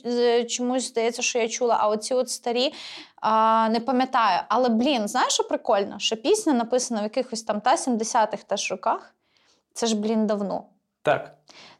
чомусь 0.49 0.89
здається, 0.89 1.23
що 1.23 1.39
я 1.39 1.49
чула, 1.49 1.77
а 1.81 1.89
оці 1.89 2.15
от 2.15 2.31
старі 2.31 2.75
а, 3.21 3.69
не 3.69 3.81
пам'ятаю. 3.81 4.41
Але, 4.49 4.69
блін, 4.69 5.09
знаєш, 5.09 5.33
що 5.33 5.45
прикольно? 5.45 5.99
Що 5.99 6.17
пісня 6.17 6.53
написана 6.53 7.01
в 7.01 7.03
якихось 7.03 7.43
там 7.43 7.61
та 7.61 7.75
70-х 7.75 8.43
теж 8.47 8.71
роках. 8.71 9.15
Це 9.75 9.87
ж, 9.87 9.97
блін, 9.97 10.27
давно. 10.27 10.65
Так. 11.03 11.35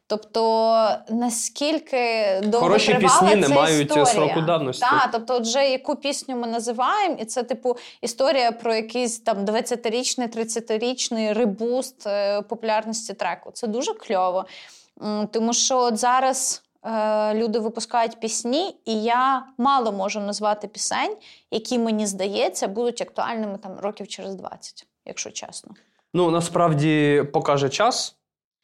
Тобто, 0.07 0.89
наскільки 1.09 2.25
довго 2.43 2.67
Хороші 2.67 2.93
пісні 2.93 3.35
не 3.35 3.49
мають 3.49 3.87
історія. 3.87 4.05
сроку 4.05 4.41
давності. 4.41 4.81
Так, 4.81 5.09
тобто, 5.11 5.39
вже 5.39 5.69
яку 5.69 5.95
пісню 5.95 6.35
ми 6.35 6.47
називаємо, 6.47 7.15
і 7.19 7.25
це, 7.25 7.43
типу, 7.43 7.77
історія 8.01 8.51
про 8.51 8.75
якийсь 8.75 9.19
там 9.19 9.37
20-річний, 9.37 10.37
30-річний 10.37 11.33
ребуст 11.33 12.07
е, 12.07 12.41
популярності 12.41 13.13
треку. 13.13 13.51
Це 13.51 13.67
дуже 13.67 13.93
кльово. 13.93 14.45
Тому 15.31 15.53
що 15.53 15.77
от 15.77 15.97
зараз. 15.97 16.63
Е, 16.85 17.35
люди 17.35 17.59
випускають 17.59 18.19
пісні, 18.19 18.75
і 18.85 19.03
я 19.03 19.45
мало 19.57 19.91
можу 19.91 20.19
назвати 20.19 20.67
пісень, 20.67 21.15
які 21.51 21.79
мені 21.79 22.05
здається 22.07 22.67
будуть 22.67 23.01
актуальними 23.01 23.57
там 23.57 23.79
років 23.79 24.07
через 24.07 24.35
20, 24.35 24.87
якщо 25.05 25.31
чесно. 25.31 25.71
Ну 26.13 26.31
насправді 26.31 27.23
покаже 27.33 27.69
час, 27.69 28.15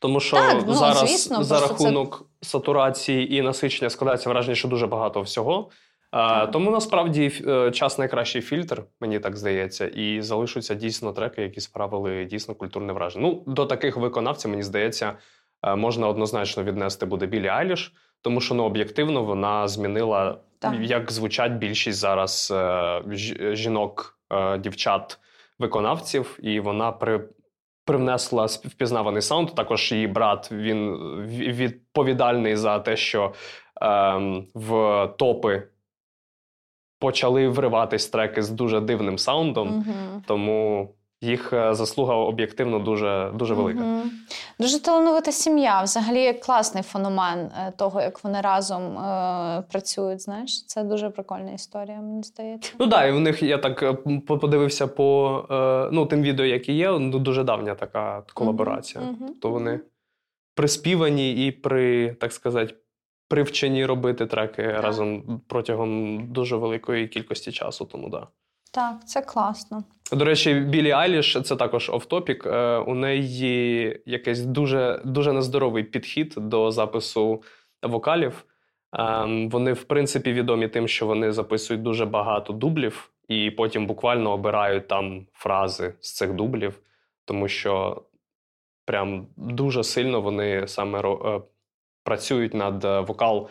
тому 0.01 0.19
що 0.19 0.37
так, 0.37 0.63
ну, 0.67 0.73
зараз 0.73 1.09
звісно, 1.09 1.43
за 1.43 1.59
рахунок 1.59 2.25
це... 2.41 2.49
сатурації 2.49 3.35
і 3.35 3.41
насичення 3.41 3.89
складається 3.89 4.29
враження, 4.29 4.55
що 4.55 4.67
дуже 4.67 4.87
багато 4.87 5.21
всього. 5.21 5.69
А, 6.11 6.47
Тому 6.47 6.71
насправді 6.71 7.31
е, 7.47 7.71
час 7.71 7.97
найкращий 7.97 8.41
фільтр, 8.41 8.83
мені 9.01 9.19
так 9.19 9.37
здається, 9.37 9.87
і 9.87 10.21
залишаться 10.21 10.75
дійсно 10.75 11.13
треки, 11.13 11.41
які 11.41 11.61
справили 11.61 12.25
дійсно 12.25 12.55
культурне 12.55 12.93
враження. 12.93 13.27
Ну 13.27 13.53
до 13.53 13.65
таких 13.65 13.97
виконавців, 13.97 14.51
мені 14.51 14.63
здається, 14.63 15.05
е, 15.05 15.15
можна 15.75 16.07
однозначно 16.07 16.63
віднести 16.63 17.05
буде 17.05 17.25
Білі 17.25 17.47
Айліш 17.47 17.93
тому 18.25 18.41
що 18.41 18.55
ну 18.55 18.63
об'єктивно 18.63 19.23
вона 19.23 19.67
змінила 19.67 20.37
так. 20.59 20.75
як 20.81 21.11
звучать 21.11 21.51
більшість 21.51 21.97
зараз 21.97 22.53
е, 22.55 23.01
жінок, 23.55 24.19
е, 24.31 24.57
дівчат, 24.57 25.19
виконавців, 25.59 26.39
і 26.43 26.59
вона 26.59 26.91
при. 26.91 27.29
Привнесла 27.87 28.45
впізнаваний 28.45 29.21
саунд. 29.21 29.55
Також 29.55 29.91
її 29.91 30.07
брат 30.07 30.51
він 30.51 30.95
відповідальний 31.27 32.55
за 32.55 32.79
те, 32.79 32.97
що 32.97 33.33
е, 33.81 34.13
в 34.53 35.07
топи 35.17 35.67
почали 36.99 37.47
вриватись 37.47 38.07
треки 38.07 38.41
з 38.41 38.49
дуже 38.49 38.79
дивним 38.79 39.17
саундом. 39.17 39.69
Mm-hmm. 39.69 40.21
Тому 40.27 40.89
їх 41.25 41.53
е, 41.53 41.73
заслуга 41.73 42.15
об'єктивно 42.15 42.79
дуже 42.79 43.31
дуже 43.35 43.53
велика. 43.53 43.79
Угу. 43.79 44.01
Дуже 44.59 44.81
талановита 44.81 45.31
сім'я. 45.31 45.83
Взагалі 45.83 46.33
класний 46.33 46.83
феномен 46.83 47.39
е, 47.39 47.73
того, 47.77 48.01
як 48.01 48.23
вони 48.23 48.41
разом 48.41 48.97
е, 48.97 49.63
працюють. 49.71 50.21
Знаєш, 50.21 50.65
це 50.65 50.83
дуже 50.83 51.09
прикольна 51.09 51.51
історія. 51.51 51.97
Мені 51.97 52.23
здається. 52.23 52.71
Ну 52.79 52.87
так, 52.87 53.09
і 53.09 53.11
в 53.11 53.19
них 53.19 53.43
я 53.43 53.57
так 53.57 53.83
е, 53.83 53.93
подивився 54.27 54.87
по 54.87 55.41
е, 55.51 55.89
ну 55.91 56.05
тим 56.05 56.21
відео, 56.21 56.45
які 56.45 56.73
є. 56.73 56.91
Ну, 56.99 57.19
дуже 57.19 57.43
давня 57.43 57.75
така 57.75 58.23
колаборація. 58.33 59.03
Угу. 59.03 59.33
То 59.41 59.49
вони 59.49 59.79
приспівані 60.55 61.47
і 61.47 61.51
при 61.51 62.13
так 62.13 62.33
сказати. 62.33 62.75
Привчені 63.27 63.85
робити 63.85 64.25
треки 64.25 64.63
так. 64.63 64.83
разом 64.83 65.41
протягом 65.47 66.19
дуже 66.27 66.55
великої 66.55 67.07
кількості 67.07 67.51
часу, 67.51 67.85
тому 67.85 68.09
да. 68.09 68.27
Так, 68.75 69.07
це 69.07 69.21
класно. 69.21 69.83
До 70.11 70.25
речі, 70.25 70.53
Білі 70.53 70.91
Айліш 70.91 71.37
це 71.43 71.55
також 71.55 71.89
офтопік. 71.89 72.45
Е, 72.45 72.77
у 72.77 72.95
неї 72.95 74.01
якийсь 74.05 74.39
дуже 74.39 75.01
дуже 75.05 75.33
нездоровий 75.33 75.83
підхід 75.83 76.33
до 76.37 76.71
запису 76.71 77.43
вокалів. 77.83 78.45
Ем, 78.93 79.49
вони, 79.49 79.73
в 79.73 79.83
принципі, 79.83 80.33
відомі 80.33 80.67
тим, 80.67 80.87
що 80.87 81.05
вони 81.05 81.31
записують 81.31 81.83
дуже 81.83 82.05
багато 82.05 82.53
дублів, 82.53 83.11
і 83.27 83.51
потім 83.51 83.87
буквально 83.87 84.31
обирають 84.31 84.87
там 84.87 85.27
фрази 85.33 85.93
з 85.99 86.13
цих 86.15 86.33
дублів, 86.33 86.79
тому 87.25 87.47
що 87.47 88.03
прям 88.85 89.27
дуже 89.37 89.83
сильно 89.83 90.21
вони 90.21 90.67
саме 90.67 90.99
е, 90.99 91.41
працюють 92.03 92.53
над 92.53 92.85
е, 92.85 92.99
вокал 92.99 93.49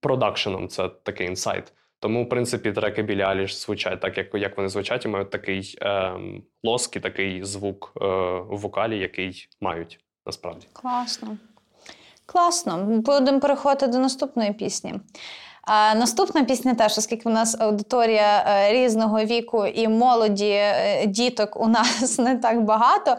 продакшеном. 0.00 0.68
Це 0.68 0.88
такий 0.88 1.26
інсайт. 1.26 1.72
Тому, 2.02 2.24
в 2.24 2.28
принципі, 2.28 2.72
треки 2.72 3.02
Білі 3.02 3.22
Аліш 3.22 3.56
звучать 3.56 4.00
так, 4.00 4.18
як 4.18 4.34
як 4.34 4.56
вони 4.56 4.68
звучать, 4.68 5.04
і 5.04 5.08
мають 5.08 5.30
такий 5.30 5.78
е, 5.82 6.12
лоск 6.62 6.96
і 6.96 7.00
такий 7.00 7.44
звук 7.44 7.92
е, 7.96 8.04
в 8.50 8.58
вокалі, 8.58 8.98
який 8.98 9.48
мають 9.60 10.00
насправді. 10.26 10.66
Класно. 10.72 11.36
Класно. 12.26 12.84
Будемо 12.86 13.40
переходити 13.40 13.86
до 13.86 13.98
наступної 13.98 14.52
пісні. 14.52 14.94
А 15.62 15.94
Наступна 15.94 16.44
пісня 16.44 16.74
теж, 16.74 16.98
оскільки 16.98 17.28
в 17.28 17.32
нас 17.32 17.60
аудиторія 17.60 18.44
е, 18.46 18.72
різного 18.72 19.24
віку 19.24 19.66
і 19.66 19.88
молоді 19.88 20.50
е, 20.50 21.06
діток 21.06 21.60
у 21.60 21.68
нас 21.68 22.18
не 22.18 22.36
так 22.36 22.62
багато. 22.62 23.16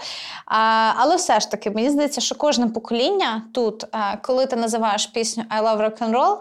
Але 0.95 1.15
все 1.15 1.39
ж 1.39 1.51
таки, 1.51 1.71
мені 1.71 1.89
здається, 1.89 2.21
що 2.21 2.35
кожне 2.35 2.67
покоління 2.67 3.43
тут, 3.53 3.83
е, 3.83 4.19
коли 4.21 4.45
ти 4.45 4.55
називаєш 4.55 5.05
пісню 5.05 5.43
I 5.57 5.63
love 5.63 6.11
rock 6.11 6.37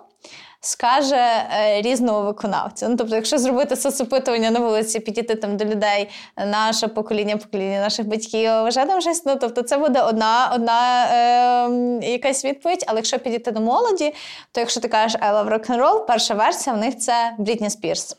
скаже 0.65 1.17
е, 1.17 1.83
різного 1.83 2.23
виконавця. 2.23 2.89
Ну, 2.89 2.97
Тобто, 2.97 3.15
якщо 3.15 3.39
зробити 3.39 3.77
соцопитування 3.77 4.51
на 4.51 4.61
вулиці, 4.61 5.01
підійти 5.01 5.35
там 5.35 5.57
до 5.57 5.65
людей, 5.65 6.09
наше 6.47 6.89
покоління, 6.89 7.37
покоління 7.37 7.81
наших 7.81 8.07
батьків, 8.07 8.51
вважає 8.51 8.87
там 8.87 9.01
щось, 9.01 9.25
ну 9.27 9.37
тобто 9.37 9.63
це 9.63 9.77
буде 9.77 10.03
одна 10.03 10.53
одна 10.55 11.07
е, 11.07 12.11
якась 12.11 12.45
відповідь. 12.45 12.85
Але 12.87 12.99
якщо 12.99 13.19
підійти 13.19 13.51
до 13.51 13.61
молоді, 13.61 14.15
то 14.53 14.61
якщо 14.61 14.81
ти 14.81 14.89
кажеш 14.89 15.21
I 15.21 15.35
love 15.35 15.49
rock 15.49 15.71
and 15.71 16.07
перша 16.07 16.35
версія 16.35 16.77
в 16.77 16.79
них 16.79 16.99
це 16.99 17.35
Брітні 17.39 17.71
Спірс. 17.71 18.17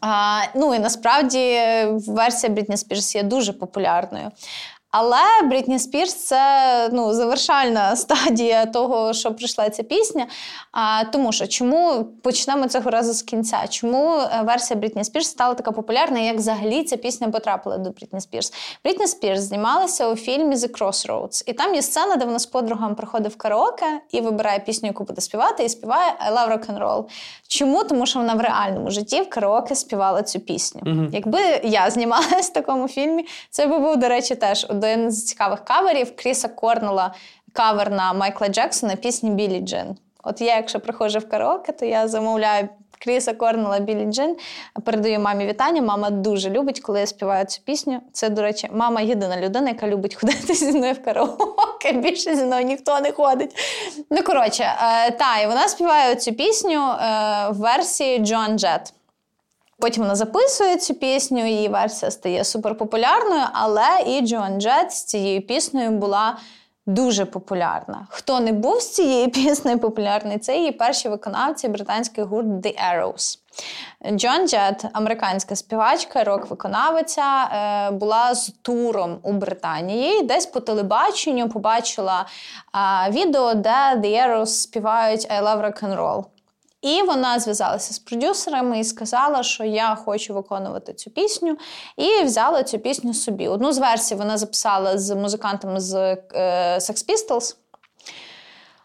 А, 0.00 0.40
Ну 0.54 0.74
і 0.74 0.78
насправді 0.78 1.60
версія 2.06 2.52
Брітні 2.52 2.76
Спірс 2.76 3.14
є 3.14 3.22
дуже 3.22 3.52
популярною. 3.52 4.30
Але 4.92 5.18
Брітні 5.44 5.78
Спірс 5.78 6.14
це 6.14 6.40
ну, 6.92 7.14
завершальна 7.14 7.96
стадія 7.96 8.66
того, 8.66 9.12
що 9.12 9.34
прийшла 9.34 9.70
ця 9.70 9.82
пісня. 9.82 10.26
А, 10.72 11.04
Тому 11.04 11.32
що 11.32 11.46
чому 11.46 12.04
почнемо 12.22 12.68
цього 12.68 12.90
разу 12.90 13.12
з 13.12 13.22
кінця? 13.22 13.66
Чому 13.68 14.14
е, 14.14 14.42
версія 14.46 14.80
Брітні 14.80 15.04
Спірс 15.04 15.26
стала 15.26 15.54
така 15.54 15.72
популярна, 15.72 16.18
як 16.18 16.36
взагалі 16.36 16.84
ця 16.84 16.96
пісня 16.96 17.28
потрапила 17.28 17.78
до 17.78 17.90
Брітні 17.90 18.20
Спірс? 18.20 18.52
Брітні 18.84 19.06
Спірс 19.06 19.40
знімалася 19.40 20.08
у 20.08 20.16
фільмі 20.16 20.54
The 20.54 20.78
Crossroads. 20.78 21.42
І 21.46 21.52
там 21.52 21.74
є 21.74 21.82
сцена, 21.82 22.16
де 22.16 22.24
вона 22.24 22.38
з 22.38 22.46
подругами 22.46 22.94
приходить 22.94 23.32
в 23.32 23.36
караоке 23.36 24.00
і 24.10 24.20
вибирає 24.20 24.58
пісню, 24.58 24.88
яку 24.88 25.04
буде 25.04 25.20
співати, 25.20 25.64
і 25.64 25.68
співає 25.68 26.14
I 26.30 26.34
love 26.34 26.52
rock 26.52 26.66
and 26.66 26.78
roll. 26.78 27.04
Чому? 27.48 27.84
Тому 27.84 28.06
що 28.06 28.18
вона 28.18 28.34
в 28.34 28.40
реальному 28.40 28.90
житті 28.90 29.20
в 29.20 29.28
караоке 29.28 29.74
співала 29.74 30.22
цю 30.22 30.40
пісню. 30.40 30.82
uh 30.84 31.08
Якби 31.12 31.40
я 31.64 31.90
знімалась 31.90 32.50
в 32.50 32.52
такому 32.52 32.88
фільмі, 32.88 33.26
це 33.50 33.66
би 33.66 33.78
був, 33.78 33.96
до 33.96 34.08
речі, 34.08 34.34
теж 34.34 34.66
один 34.82 35.10
з 35.10 35.24
цікавих 35.24 35.64
каверів 35.64 36.16
Кріса 36.16 36.48
Корнела 36.48 37.14
кавер 37.52 37.90
на 37.90 38.12
Майкла 38.12 38.48
Джексона 38.48 38.96
пісні 38.96 39.30
Білі 39.30 39.60
Джин. 39.60 39.96
От 40.24 40.40
я, 40.40 40.56
якщо 40.56 40.80
приходжу 40.80 41.18
в 41.18 41.28
караоке, 41.28 41.72
то 41.72 41.86
я 41.86 42.08
замовляю 42.08 42.68
Кріса 43.04 43.34
Корнела 43.34 43.78
Білі 43.78 44.04
Джин, 44.04 44.36
передаю 44.84 45.20
мамі 45.20 45.46
вітання. 45.46 45.82
Мама 45.82 46.10
дуже 46.10 46.50
любить, 46.50 46.80
коли 46.80 47.00
я 47.00 47.06
співаю 47.06 47.46
цю 47.46 47.62
пісню. 47.62 48.00
Це, 48.12 48.28
до 48.28 48.42
речі, 48.42 48.68
мама 48.72 49.00
єдина 49.00 49.36
людина, 49.36 49.68
яка 49.68 49.88
любить 49.88 50.14
ходити 50.14 50.54
зі 50.54 50.72
мною 50.72 50.94
в 50.94 51.04
караоке. 51.04 51.92
Більше 51.92 52.36
зі 52.36 52.44
мною 52.44 52.64
ніхто 52.64 53.00
не 53.00 53.12
ходить. 53.12 53.56
Ну, 54.10 54.22
коротше, 54.22 54.62
е, 54.62 55.10
та, 55.10 55.38
і 55.38 55.46
вона 55.46 55.68
співає 55.68 56.14
цю 56.14 56.32
пісню 56.32 56.90
е, 56.90 57.48
в 57.50 57.56
версії 57.56 58.18
Джон 58.18 58.58
Джет. 58.58 58.92
Потім 59.82 60.02
вона 60.02 60.14
записує 60.14 60.76
цю 60.76 60.94
пісню, 60.94 61.46
її 61.46 61.68
версія 61.68 62.10
стає 62.10 62.44
суперпопулярною, 62.44 63.42
але 63.52 64.04
і 64.06 64.20
Джоан 64.20 64.60
Джет 64.60 64.92
з 64.92 65.04
цією 65.04 65.46
піснею 65.46 65.90
була 65.90 66.36
дуже 66.86 67.24
популярна. 67.24 68.06
Хто 68.10 68.40
не 68.40 68.52
був 68.52 68.80
з 68.80 68.90
цією 68.90 69.30
піснею 69.30 69.78
популярний, 69.78 70.38
це 70.38 70.56
її 70.56 70.72
перші 70.72 71.08
виконавці 71.08 71.68
британський 71.68 72.24
гурт 72.24 72.46
The 72.46 72.74
Arrows. 72.92 73.38
Джон 74.16 74.48
Джет, 74.48 74.84
американська 74.92 75.56
співачка, 75.56 76.24
рок-виконавиця, 76.24 77.44
е, 77.44 77.90
була 77.90 78.34
з 78.34 78.52
туром 78.62 79.18
у 79.22 79.32
Британії. 79.32 80.22
Десь 80.22 80.46
по 80.46 80.60
телебаченню 80.60 81.48
побачила 81.48 82.26
відео, 83.10 83.54
де 83.54 83.94
The 83.96 84.28
Arrows 84.28 84.46
співають 84.46 85.30
I 85.30 85.42
Love 85.44 85.96
Rock. 85.96 86.24
І 86.82 87.02
вона 87.02 87.38
зв'язалася 87.38 87.94
з 87.94 87.98
продюсерами 87.98 88.80
і 88.80 88.84
сказала, 88.84 89.42
що 89.42 89.64
я 89.64 89.94
хочу 89.94 90.34
виконувати 90.34 90.94
цю 90.94 91.10
пісню, 91.10 91.56
і 91.96 92.24
взяла 92.24 92.62
цю 92.62 92.78
пісню 92.78 93.14
собі. 93.14 93.48
Одну 93.48 93.72
з 93.72 93.78
версій 93.78 94.14
вона 94.14 94.38
записала 94.38 94.98
з 94.98 95.14
музикантами 95.14 95.80
з 95.80 95.94
е, 96.34 96.78
Sex 96.78 97.08
Pistols. 97.08 97.56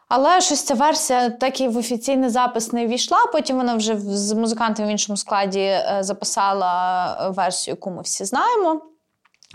Але 0.09 0.41
щось 0.41 0.63
ця 0.63 0.73
версія 0.73 1.29
так 1.29 1.61
і 1.61 1.67
в 1.67 1.77
офіційний 1.77 2.29
запис 2.29 2.73
не 2.73 2.87
війшла. 2.87 3.17
Потім 3.31 3.57
вона 3.57 3.75
вже 3.75 3.97
з 3.99 4.33
музикантами 4.33 4.87
в 4.87 4.91
іншому 4.91 5.17
складі 5.17 5.59
е, 5.59 5.97
записала 6.01 7.29
версію, 7.35 7.73
яку 7.73 7.91
ми 7.91 8.01
всі 8.01 8.25
знаємо. 8.25 8.81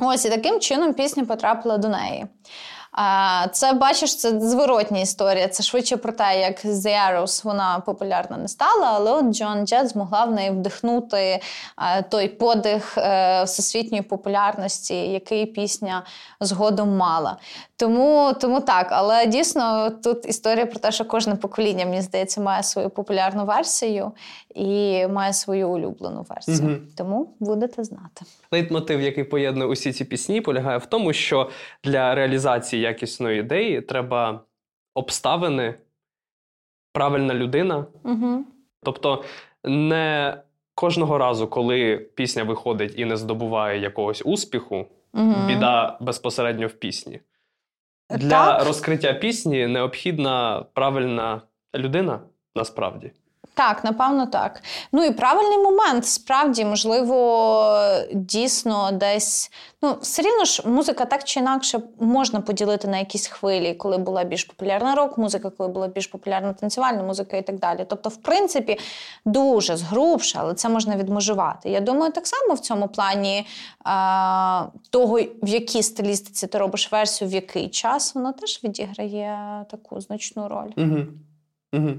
Ось 0.00 0.24
і 0.24 0.31
таким 0.31 0.61
чином 0.61 0.94
пісня 0.94 1.24
потрапила 1.24 1.78
до 1.78 1.88
неї. 1.88 2.26
Це 3.52 3.72
бачиш, 3.72 4.16
це 4.16 4.40
зворотня 4.40 5.00
історія. 5.00 5.48
Це 5.48 5.62
швидше 5.62 5.96
про 5.96 6.12
те, 6.12 6.40
як 6.40 6.64
The 6.64 7.11
Arrows 7.11 7.44
вона 7.44 7.83
популярна 7.87 8.37
не 8.37 8.48
стала, 8.48 8.87
але 8.94 9.12
от 9.12 9.24
Джон 9.24 9.66
Джет 9.66 9.88
змогла 9.88 10.24
в 10.24 10.31
неї 10.31 10.50
вдихнути 10.50 11.40
той 12.09 12.28
подих 12.28 12.98
е, 12.98 13.44
всесвітньої 13.44 14.02
популярності, 14.02 14.94
який 14.94 15.46
пісня 15.46 16.02
згодом 16.40 16.96
мала. 16.96 17.37
Тому 17.83 18.33
тому 18.40 18.61
так, 18.61 18.87
але 18.90 19.27
дійсно 19.27 19.90
тут 19.90 20.27
історія 20.27 20.66
про 20.66 20.81
те, 20.81 20.92
що 20.92 21.05
кожне 21.05 21.37
покоління, 21.37 21.87
мені 21.87 22.03
здається, 22.03 22.40
має 22.40 22.62
свою 22.62 22.90
популярну 22.90 23.45
версію 23.45 24.12
і 24.55 25.07
має 25.07 25.33
свою 25.33 25.68
улюблену 25.68 26.27
версію. 26.29 26.68
Угу. 26.68 26.77
Тому 26.97 27.35
будете 27.40 27.85
знати. 27.85 28.25
Лейтмотив, 28.53 29.01
який 29.01 29.25
поєднує 29.25 29.71
усі 29.71 29.92
ці 29.92 30.05
пісні, 30.05 30.40
полягає 30.40 30.79
в 30.79 30.87
тому, 30.87 31.12
що 31.12 31.51
для 31.85 32.14
реалізації 32.14 32.83
якісної 32.83 33.40
ідеї 33.40 33.81
треба 33.81 34.40
обставини, 34.95 35.75
правильна 36.92 37.35
людина. 37.35 37.87
Угу. 38.05 38.45
Тобто, 38.83 39.25
не 39.64 40.37
кожного 40.75 41.18
разу, 41.18 41.49
коли 41.49 41.97
пісня 41.97 42.45
виходить 42.45 42.95
і 42.97 43.05
не 43.05 43.16
здобуває 43.16 43.81
якогось 43.81 44.23
успіху, 44.25 44.87
угу. 45.14 45.35
біда 45.47 45.99
безпосередньо 46.01 46.66
в 46.66 46.73
пісні. 46.73 47.21
Для 48.16 48.29
так. 48.59 48.66
розкриття 48.66 49.12
пісні 49.12 49.66
необхідна 49.66 50.64
правильна 50.75 51.42
людина 51.75 52.20
насправді. 52.55 53.11
Так, 53.55 53.85
напевно, 53.85 54.27
так. 54.27 54.62
Ну 54.93 55.05
і 55.05 55.11
правильний 55.11 55.59
момент. 55.59 56.07
Справді, 56.07 56.65
можливо, 56.65 57.75
дійсно 58.15 58.93
десь. 58.93 59.51
Ну, 59.83 59.97
все 60.01 60.23
рівно 60.23 60.45
ж 60.45 60.69
музика 60.69 61.05
так 61.05 61.25
чи 61.25 61.41
інакше 61.41 61.81
можна 62.01 62.41
поділити 62.41 62.88
на 62.88 62.99
якісь 62.99 63.27
хвилі, 63.27 63.75
коли 63.75 63.99
була 63.99 64.25
більш 64.25 64.45
популярна 64.45 64.95
рок-музика, 64.95 65.51
коли 65.51 65.69
була 65.69 65.88
більш 65.88 66.07
популярна 66.07 66.53
танцювальна 66.53 67.03
музика 67.03 67.37
і 67.37 67.43
так 67.43 67.59
далі. 67.59 67.87
Тобто, 67.88 68.09
в 68.09 68.17
принципі, 68.17 68.79
дуже 69.25 69.77
згрубше, 69.77 70.38
але 70.41 70.55
це 70.55 70.69
можна 70.69 70.97
відмежувати. 70.97 71.71
Я 71.71 71.81
думаю, 71.81 72.12
так 72.12 72.27
само 72.27 72.55
в 72.55 72.61
цьому 72.61 72.88
плані 72.88 73.47
а, 73.85 74.67
того, 74.91 75.21
в 75.43 75.49
якій 75.49 75.83
стилістиці 75.83 76.47
ти 76.47 76.59
робиш 76.59 76.93
версію, 76.93 77.31
в 77.31 77.33
який 77.33 77.69
час, 77.69 78.15
воно 78.15 78.33
теж 78.33 78.61
відіграє 78.65 79.65
таку 79.71 80.01
значну 80.01 80.49
роль. 80.49 80.71
Угу. 80.77 80.99
Угу. 81.73 81.91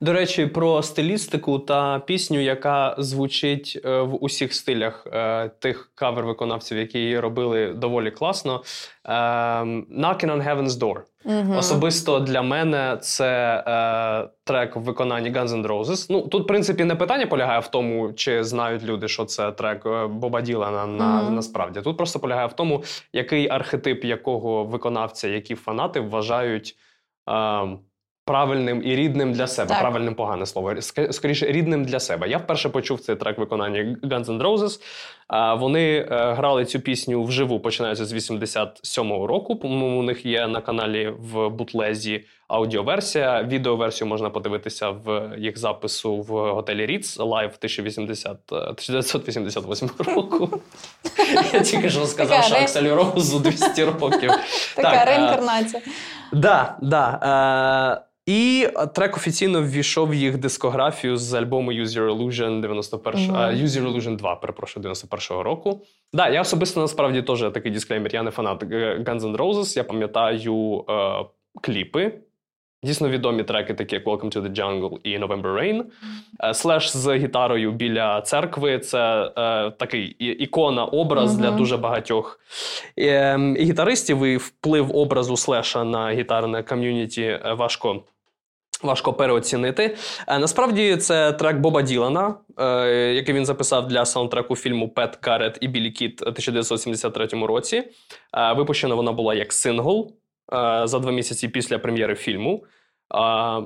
До 0.00 0.12
речі, 0.12 0.46
про 0.46 0.82
стилістику 0.82 1.58
та 1.58 1.98
пісню, 1.98 2.40
яка 2.40 2.94
звучить 2.98 3.80
е, 3.84 4.00
в 4.00 4.24
усіх 4.24 4.54
стилях 4.54 5.06
е, 5.12 5.48
тих 5.48 5.92
кавер-виконавців, 5.94 6.76
які 6.76 6.98
її 6.98 7.20
робили 7.20 7.72
доволі 7.74 8.10
класно. 8.10 8.62
Е, 9.04 9.12
Knocking 9.12 10.26
on 10.26 10.48
Heaven's 10.48 10.68
Door. 10.68 11.00
Угу. 11.24 11.54
Особисто 11.58 12.20
для 12.20 12.42
мене 12.42 12.98
це 13.00 13.64
е, 13.66 14.28
трек 14.44 14.76
в 14.76 14.80
виконанні 14.80 15.32
Guns 15.32 15.48
N' 15.48 15.66
Roses. 15.66 16.06
Ну 16.10 16.22
тут, 16.22 16.44
в 16.44 16.46
принципі, 16.46 16.84
не 16.84 16.94
питання 16.94 17.26
полягає 17.26 17.60
в 17.60 17.68
тому, 17.68 18.12
чи 18.12 18.44
знають 18.44 18.84
люди, 18.84 19.08
що 19.08 19.24
це 19.24 19.52
трек 19.52 19.86
Боба 20.08 20.40
Ділана 20.40 20.86
на, 20.86 21.22
угу. 21.22 21.30
насправді. 21.30 21.80
Тут 21.80 21.96
просто 21.96 22.18
полягає 22.18 22.46
в 22.46 22.52
тому, 22.52 22.82
який 23.12 23.48
архетип 23.48 24.04
якого 24.04 24.64
виконавця, 24.64 25.28
які 25.28 25.54
фанати 25.54 26.00
вважають. 26.00 26.76
Е, 27.30 27.68
правильним 28.28 28.82
і 28.84 28.96
рідним 28.96 29.32
для 29.32 29.46
себе. 29.46 29.68
Так. 29.68 29.80
Правильним 29.80 30.14
погане 30.14 30.46
слово. 30.46 30.74
Скоріше, 31.10 31.46
рідним 31.46 31.84
для 31.84 32.00
себе. 32.00 32.28
Я 32.28 32.38
вперше 32.38 32.68
почув 32.68 33.00
цей 33.00 33.16
трек 33.16 33.38
виконання 33.38 33.96
Guns 34.02 34.24
N' 34.24 34.42
Roses. 34.42 34.80
Вони 35.58 35.98
е, 35.98 36.06
грали 36.32 36.64
цю 36.64 36.80
пісню 36.80 37.24
вживу, 37.24 37.60
починаючи 37.60 38.04
з 38.04 38.30
87-го 38.30 39.26
року. 39.26 39.56
По-моєму, 39.56 40.00
у 40.00 40.02
них 40.02 40.26
є 40.26 40.46
на 40.46 40.60
каналі 40.60 41.14
в 41.18 41.48
бутлезі 41.48 42.24
аудіоверсія. 42.48 43.42
Відеоверсію 43.42 44.08
можна 44.08 44.30
подивитися 44.30 44.90
в 44.90 45.32
їх 45.38 45.58
запису 45.58 46.16
в 46.16 46.54
готелі 46.54 46.86
Ріц 46.86 47.18
Live 47.18 47.52
1988 47.58 49.90
року. 49.98 50.60
Я 51.52 51.60
тільки 51.60 51.90
що 51.90 52.06
сказав, 52.06 52.44
що 52.44 52.54
Акселю 52.54 52.94
Роузу 52.94 53.38
200 53.38 53.84
років. 53.84 54.30
Така 54.76 55.04
реінкарнація. 55.04 55.82
Так, 56.42 56.76
так. 56.90 58.04
І 58.28 58.68
трек 58.94 59.16
офіційно 59.16 59.62
ввійшов 59.62 60.08
в 60.08 60.14
їх 60.14 60.38
дискографію 60.38 61.16
з 61.16 61.34
альбому 61.34 61.72
Use 61.72 61.86
Your 61.86 62.16
Illusion 62.16 62.60
91, 62.60 63.20
mm-hmm. 63.20 63.36
uh, 63.36 63.64
Use 63.64 63.66
Your 63.66 63.92
Illusion 63.92 64.16
2, 64.16 64.36
перепрошую, 64.36 64.86
91-го 64.86 65.42
року. 65.42 65.80
Да, 66.12 66.28
я 66.28 66.40
особисто 66.40 66.80
насправді 66.80 67.22
теж 67.22 67.40
такий 67.40 67.72
дисклеймер. 67.72 68.14
Я 68.14 68.22
не 68.22 68.30
фанат 68.30 68.62
Guns 68.62 69.20
N' 69.20 69.36
Roses, 69.36 69.76
Я 69.76 69.84
пам'ятаю 69.84 70.54
uh, 70.54 71.26
кліпи. 71.62 72.12
Дійсно 72.82 73.08
відомі 73.08 73.44
треки, 73.44 73.74
такі 73.74 73.94
як 73.94 74.06
Welcome 74.06 74.36
to 74.36 74.42
the 74.42 74.54
Jungle 74.54 74.98
і 75.02 75.18
November 75.18 75.54
Rain. 75.54 75.82
Uh, 76.44 76.54
слеш 76.54 76.96
з 76.96 77.16
гітарою 77.16 77.72
біля 77.72 78.20
церкви 78.20 78.78
це 78.78 79.32
uh, 79.36 79.72
такий 79.72 80.04
ікона, 80.18 80.84
образ 80.84 81.34
mm-hmm. 81.34 81.40
для 81.40 81.50
дуже 81.50 81.76
багатьох 81.76 82.40
е, 82.98 83.56
гітаристів. 83.56 84.24
І 84.24 84.36
вплив 84.36 84.96
образу 84.96 85.36
Слеша 85.36 85.84
на 85.84 86.10
гітарне 86.10 86.62
community 86.62 87.40
важко 87.56 88.02
Важко 88.82 89.12
переоцінити. 89.12 89.96
Е, 90.28 90.38
насправді 90.38 90.96
це 90.96 91.32
трек 91.32 91.56
Боба 91.56 91.82
Ділана, 91.82 92.34
е, 92.58 92.88
який 93.14 93.34
він 93.34 93.46
записав 93.46 93.88
для 93.88 94.04
саундтреку 94.04 94.56
фільму 94.56 94.88
Пет 94.88 95.16
Гаррет 95.16 95.58
і 95.60 95.68
Біллі 95.68 95.90
Кід 95.90 96.22
у 96.22 96.24
1973 96.24 97.46
році. 97.46 97.76
Е, 98.34 98.52
випущена 98.52 98.94
вона 98.94 99.12
була 99.12 99.34
як 99.34 99.52
сингл 99.52 100.12
за 100.84 100.98
два 100.98 101.12
місяці 101.12 101.48
після 101.48 101.78
прем'єри 101.78 102.14
фільму. 102.14 102.64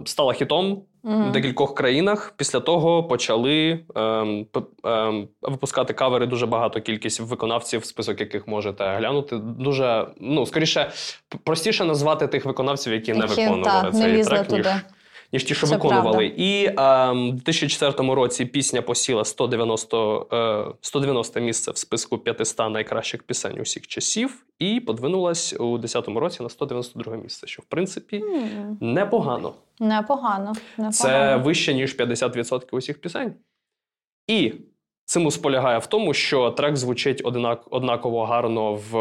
Стала 0.05 0.33
хітом 0.33 0.83
mm-hmm. 1.05 1.29
в 1.29 1.33
декількох 1.33 1.75
країнах. 1.75 2.35
Після 2.37 2.61
того 2.61 3.05
почали 3.05 3.81
ем, 3.95 4.47
ем, 4.85 5.29
випускати 5.43 5.93
кавери 5.93 6.27
дуже 6.27 6.47
багато 6.47 6.81
кількість 6.81 7.21
виконавців, 7.21 7.85
список 7.85 8.21
яких 8.21 8.49
можете 8.49 8.97
глянути. 8.97 9.37
Дуже 9.39 10.07
ну 10.21 10.47
скоріше 10.47 10.91
простіше 11.45 11.85
назвати 11.85 12.27
тих 12.27 12.45
виконавців, 12.45 12.93
які, 12.93 13.13
не 13.13 13.27
виконували 13.27 13.63
та, 13.63 13.93
цей 13.93 14.13
не 14.13 14.25
трек. 14.25 14.51
Ніж 14.51 14.67
ніж 15.33 15.45
ті, 15.45 15.55
що 15.55 15.67
Це 15.67 15.75
виконували. 15.75 16.17
Правда. 16.17 16.35
І 16.37 16.73
а, 16.77 17.13
в 17.13 17.33
2004 17.33 18.15
році 18.15 18.45
пісня 18.45 18.83
посіла 18.83 19.25
190 19.25 20.77
190 20.81 21.41
е, 21.41 21.43
місце 21.43 21.71
в 21.71 21.77
списку 21.77 22.19
500 22.19 22.71
найкращих 22.71 23.23
пісень 23.23 23.61
усіх 23.61 23.87
часів, 23.87 24.47
і 24.59 24.81
подвинулась 24.81 25.53
у 25.53 25.79
2010 25.79 26.09
році 26.09 26.43
на 26.43 26.49
192 26.49 27.17
місце, 27.17 27.47
що 27.47 27.63
в 27.63 27.65
принципі 27.65 28.19
mm. 28.19 28.77
непогано. 28.81 29.55
Непогано. 29.81 30.53
непогано. 30.79 30.93
Це 30.93 31.37
вище 31.37 31.75
ніж 31.75 31.97
50% 31.97 32.63
усіх 32.71 33.01
пісень. 33.01 33.35
І 34.27 34.53
Цимус 35.05 35.35
полягає 35.35 35.79
в 35.79 35.87
тому, 35.87 36.15
що 36.15 36.51
трек 36.51 36.77
звучить 36.77 37.23
однак, 37.25 37.65
однаково 37.71 38.25
гарно 38.25 38.75
в 38.75 38.97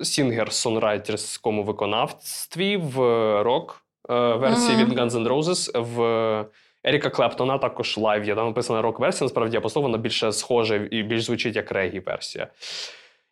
сінгер-сонграйтерському 0.00 1.64
виконавстві, 1.64 2.76
в 2.76 2.98
рок 3.42 3.83
Е, 3.83 3.83
версії 4.08 4.78
mm-hmm. 4.78 4.84
від 4.84 4.98
Guns 4.98 5.10
N' 5.10 5.28
Roses 5.28 5.80
в 5.80 6.46
Еріка 6.84 7.10
Клептона 7.10 7.58
також 7.58 7.98
лайв 7.98 8.24
є. 8.24 8.34
Там 8.34 8.46
написана 8.46 8.82
рок-версія, 8.82 9.24
насправді, 9.24 9.60
а 9.76 9.80
вона 9.80 9.98
більше 9.98 10.32
схоже 10.32 10.88
і 10.90 11.02
більш 11.02 11.24
звучить 11.24 11.56
як 11.56 11.72
регі-версія. 11.72 12.48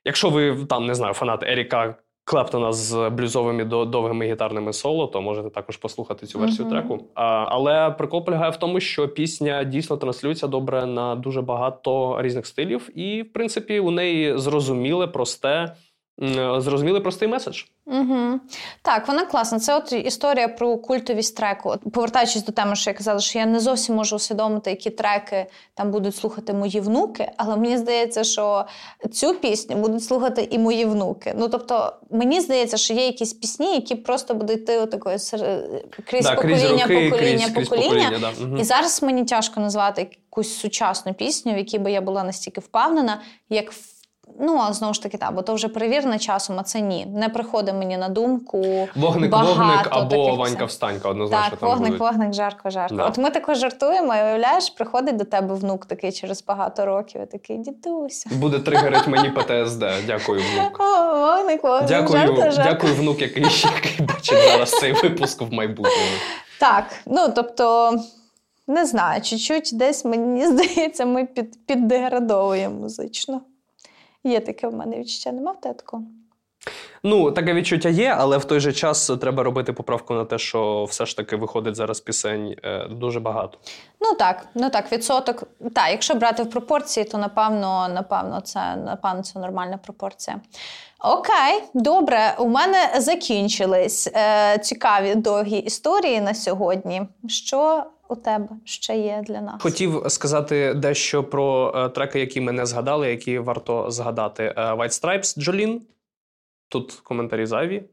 Якщо 0.05 0.31
ви 0.31 0.57
там 0.69 0.87
не 0.87 0.95
знаю, 0.95 1.15
фанат 1.15 1.43
Еріка 1.43 1.95
Клептона 2.25 2.73
з 2.73 3.11
блюзовими 3.11 3.65
довгими 3.65 4.27
гітарними 4.27 4.73
соло, 4.73 5.07
то 5.07 5.23
можете 5.23 5.51
також 5.51 5.77
послухати 5.77 6.27
цю 6.27 6.39
версію 6.39 6.69
mm-hmm. 6.69 6.71
треку. 6.71 7.05
А, 7.15 7.47
Але 7.49 7.91
прикол 7.91 8.25
полягає 8.25 8.51
в 8.51 8.57
тому, 8.57 8.81
що 8.81 9.09
пісня 9.09 9.65
дійсно 9.65 9.97
транслюється 9.97 10.47
добре 10.47 10.87
на 10.87 11.15
дуже 11.15 11.43
багато 11.43 12.23
різних 12.23 12.47
стилів, 12.47 12.99
і, 12.99 13.23
в 13.23 13.33
принципі, 13.33 13.81
у 13.81 13.91
неї 13.91 14.39
зрозуміле, 14.39 15.07
просте. 15.07 15.75
Зрозуміли 16.59 17.01
простий 17.01 17.29
меседж. 17.29 17.63
Угу. 17.87 18.41
Так, 18.83 19.09
вона 19.09 19.25
класна. 19.25 19.61
Це 19.61 19.77
от 19.77 19.93
історія 19.93 20.49
про 20.49 20.77
культовість 20.77 21.37
треку. 21.37 21.75
Повертаючись 21.93 22.45
до 22.45 22.53
теми, 22.53 22.77
що 22.77 22.91
я 22.91 22.95
казала, 22.95 23.21
що 23.21 23.39
я 23.39 23.47
не 23.47 23.61
зовсім 23.61 23.95
можу 23.95 24.17
усвідомити, 24.17 24.71
які 24.71 24.91
треки 24.91 25.47
там 25.75 25.91
будуть 25.91 26.17
слухати 26.17 26.53
мої 26.53 26.81
внуки, 26.81 27.31
але 27.37 27.57
мені 27.57 27.79
здається, 27.79 28.25
що 28.25 28.65
цю 29.13 29.35
пісню 29.35 29.77
будуть 29.77 30.05
слухати 30.05 30.49
і 30.51 30.59
мої 30.59 30.85
внуки. 30.85 31.35
Ну 31.37 31.49
тобто, 31.49 31.93
мені 32.11 32.41
здається, 32.41 32.77
що 32.77 32.95
є 32.95 33.07
якісь 33.07 33.33
пісні, 33.33 33.75
які 33.75 33.95
просто 33.95 34.35
будуть 34.35 34.57
йти 34.57 34.87
такою 34.87 35.17
крізь 36.07 36.25
да, 36.25 36.35
покоління, 36.35 36.59
крізь 36.59 36.71
роки, 36.71 37.11
покоління, 37.11 37.51
крізь, 37.55 37.69
покоління. 37.69 38.09
Крізь 38.11 38.21
покоління 38.21 38.33
да. 38.57 38.61
І 38.61 38.65
зараз 38.65 39.03
мені 39.03 39.25
тяжко 39.25 39.61
назвати 39.61 40.09
якусь 40.27 40.57
сучасну 40.57 41.15
пісню, 41.15 41.55
в 41.55 41.57
якій 41.57 41.79
би 41.79 41.93
я 41.93 42.01
була 42.01 42.25
настільки 42.25 42.61
впевнена, 42.61 43.21
як 43.51 43.73
Ну, 44.41 44.59
а 44.69 44.73
знову 44.73 44.95
ж 44.95 45.03
таки, 45.03 45.19
так, 45.19 45.35
бо 45.35 45.43
то 45.43 45.55
вже 45.55 45.69
перевірено 45.69 46.19
часом, 46.19 46.57
а 46.59 46.63
це 46.63 46.81
ні. 46.81 47.07
Не 47.07 47.29
приходить 47.29 47.75
мені 47.75 47.97
на 47.97 48.09
думку. 48.09 48.89
Вогник, 48.97 49.31
багато 49.31 49.55
вогник 49.55 49.89
або 49.91 50.37
Ванька 50.37 50.65
встанька, 50.65 51.09
однозначно. 51.09 51.51
Так, 51.51 51.59
там 51.59 51.69
вогник, 51.69 51.87
будуть. 51.87 52.01
вогник, 52.01 52.33
жарко, 52.33 52.71
жарко. 52.71 52.95
Да. 52.95 53.07
От 53.07 53.19
ми 53.19 53.31
також 53.31 53.59
жартуємо, 53.59 54.15
і 54.15 54.23
уявляєш, 54.23 54.71
приходить 54.71 55.17
до 55.17 55.25
тебе 55.25 55.55
внук 55.55 55.87
такий 55.87 56.13
через 56.13 56.45
багато 56.45 56.87
років, 56.87 57.23
і 57.23 57.27
такий 57.27 57.59
дідуся. 57.59 58.31
Буде 58.33 58.59
тригерить 58.59 59.07
мені 59.07 59.31
ПТСД. 59.31 59.85
Дякую, 60.07 60.43
внук. 60.55 60.81
О, 60.81 61.21
Вогник, 61.21 61.63
вогник, 61.65 61.89
дякую, 61.89 62.19
жарко, 62.19 62.51
жарко. 62.51 62.71
Дякую, 62.71 62.95
внук, 62.95 63.21
який 63.21 63.43
який 63.43 64.07
бачить 64.07 64.39
зараз 64.51 64.71
цей 64.71 64.93
випуск 64.93 65.43
в 65.43 65.53
майбутньому. 65.53 66.17
Так, 66.61 66.85
ну 67.07 67.29
тобто. 67.35 67.93
Не 68.67 68.87
знаю, 68.87 69.23
чуть-чуть 69.23 69.71
десь 69.73 70.05
мені 70.05 70.47
здається, 70.47 71.07
ми 71.07 71.25
під, 71.25 71.67
піддеградовуємо 71.67 72.81
музично. 72.81 73.41
Є 74.25 74.41
таке 74.41 74.69
в 74.69 74.75
мене 74.75 74.99
відчуття, 74.99 75.33
нема 75.33 75.53
в 75.53 75.61
тебе 75.61 75.75
такого? 75.75 76.05
Ну, 77.03 77.31
таке 77.31 77.55
відчуття 77.55 77.89
є, 77.89 78.15
але 78.19 78.39
в 78.39 78.45
той 78.45 78.61
же 78.61 78.73
час 78.73 79.11
треба 79.21 79.43
робити 79.43 79.73
поправку 79.73 80.15
на 80.15 80.25
те, 80.25 80.39
що 80.39 80.85
все 80.85 81.07
ж 81.07 81.17
таки 81.17 81.37
виходить 81.37 81.77
зараз 81.77 82.01
пісень 82.01 82.57
е, 82.65 82.89
дуже 82.89 83.21
багато. 83.21 83.59
Ну 84.01 84.15
так, 84.19 84.47
ну 84.55 84.71
так, 84.71 84.93
відсоток. 84.93 85.43
Так, 85.75 85.91
якщо 85.91 86.15
брати 86.15 86.43
в 86.43 86.51
пропорції, 86.51 87.05
то 87.05 87.19
напевно, 87.19 87.89
напевно, 87.89 88.41
це 88.41 88.77
напевно, 88.77 89.23
це 89.23 89.39
нормальна 89.39 89.79
пропорція. 89.79 90.41
Окей, 91.05 91.63
добре. 91.75 92.35
У 92.39 92.49
мене 92.49 92.95
закінчились 92.99 94.11
е, 94.15 94.59
цікаві 94.59 95.15
довгі 95.15 95.57
історії 95.57 96.21
на 96.21 96.35
сьогодні. 96.35 97.03
Що 97.29 97.85
у 98.09 98.17
тебе 98.17 98.49
ще 98.65 98.97
є 98.97 99.25
для 99.27 99.41
нас? 99.41 99.63
Хотів 99.63 100.03
сказати 100.09 100.75
дещо 100.75 101.25
про 101.25 101.73
е, 101.77 101.89
треки, 101.89 102.21
які 102.21 102.41
ми 102.41 102.53
не 102.53 102.67
згадали, 102.67 103.11
які 103.11 103.39
варто 103.39 103.91
згадати. 103.91 104.55
Е, 104.57 104.61
White 104.61 105.03
Stripes, 105.03 105.41
Джолін. 105.41 105.83
Тут 106.69 106.93
коментарі 106.93 107.47
зайві. 107.47 107.85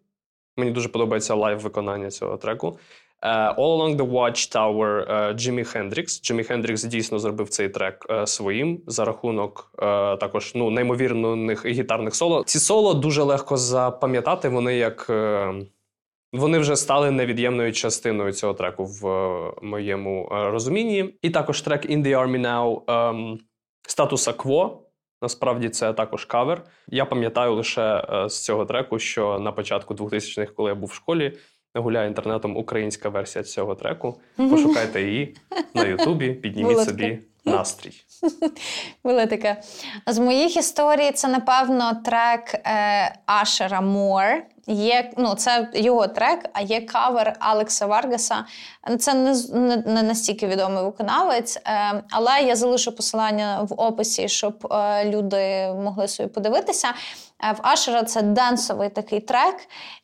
Мені 0.58 0.72
дуже 0.72 0.90
подобається 0.90 1.36
live 1.36 1.60
виконання 1.60 2.12
цього 2.12 2.38
треку. 2.38 2.80
Е, 3.22 3.56
All 3.56 3.78
Along 3.78 3.96
the 3.98 4.12
Watchtower 4.12 5.34
Джимі 5.34 5.64
Хендрікс. 5.64 6.22
Джимі 6.22 6.44
Хендрікс 6.44 6.84
дійсно 6.84 7.20
зробив 7.20 7.50
цей 7.50 7.70
трек 7.70 8.06
е, 8.10 8.28
своїм 8.28 8.82
за 8.88 9.06
рахунок 9.06 9.72
також 10.20 10.52
ну, 10.56 10.70
неймовірних 10.70 11.66
гітарних 11.66 12.16
соло. 12.16 12.44
Ці 12.44 12.60
соло 12.60 12.94
дуже 12.94 13.24
легко 13.24 13.58
запам'ятати. 13.58 14.50
Вони 14.50 14.76
як 14.76 15.10
вони 16.34 16.60
вже 16.60 16.76
стали 16.76 17.12
невід'ємною 17.12 17.74
частиною 17.74 18.34
цього 18.34 18.54
треку 18.54 18.86
в 18.86 19.06
моєму 19.62 20.28
розумінні. 20.32 21.14
І 21.22 21.30
також 21.30 21.62
трек 21.62 21.86
In 21.86 22.04
the 22.04 22.18
Army 22.18 22.42
Now 22.42 23.38
статуса 23.88 24.34
Кво. 24.34 24.84
Насправді 25.22 25.70
це 25.70 25.94
також 25.94 26.26
кавер. 26.26 26.64
Я 26.88 27.06
пам'ятаю 27.06 27.54
лише 27.54 28.08
з 28.28 28.44
цього 28.44 28.66
треку, 28.66 29.00
що 29.00 29.40
на 29.40 29.52
початку 29.52 29.94
2000-х, 29.94 30.52
коли 30.56 30.70
я 30.70 30.76
був 30.76 30.90
в 30.90 30.94
школі, 30.94 31.38
гуляє 31.74 32.08
інтернетом 32.08 32.58
українська 32.58 33.10
версія 33.10 33.44
цього 33.44 33.76
треку. 33.76 34.20
Пошукайте 34.36 35.02
її 35.02 35.36
на 35.74 35.84
Ютубі, 35.84 36.34
підніміть 36.34 36.80
собі 36.80 37.20
настрій. 37.46 37.94
Було 39.04 39.26
таке. 39.26 39.62
З 40.08 40.20
моїх 40.20 40.58
історій 40.58 41.12
це, 41.12 41.28
напевно, 41.28 42.02
трек 42.06 42.54
е, 42.54 43.16
Ашера 43.26 43.82
Мор. 43.82 44.44
Є, 44.68 45.12
ну, 45.18 45.36
Це 45.36 45.70
його 45.74 46.08
трек, 46.08 46.50
а 46.54 46.62
є 46.62 46.82
кавер 46.82 47.36
Алекса 47.40 47.86
Варгаса. 47.86 48.46
Це 49.00 49.14
не 49.14 49.36
не, 49.54 49.78
не 49.78 50.04
настільки 50.04 50.48
відомий 50.48 50.84
виконавець, 50.84 51.58
е, 51.66 52.04
але 52.10 52.42
я 52.42 52.56
залишу 52.56 52.96
посилання 52.96 53.62
в 53.62 53.74
описі, 53.82 54.30
щоб 54.30 54.68
е, 54.72 55.06
люди 55.06 55.74
могли 55.84 56.08
собі 56.08 56.30
подивитися. 56.30 56.88
Е, 57.44 57.52
в 57.52 57.60
Ашера 57.62 58.04
це 58.04 58.22
денсовий 58.22 58.90
такий 58.90 59.20
трек. 59.20 59.56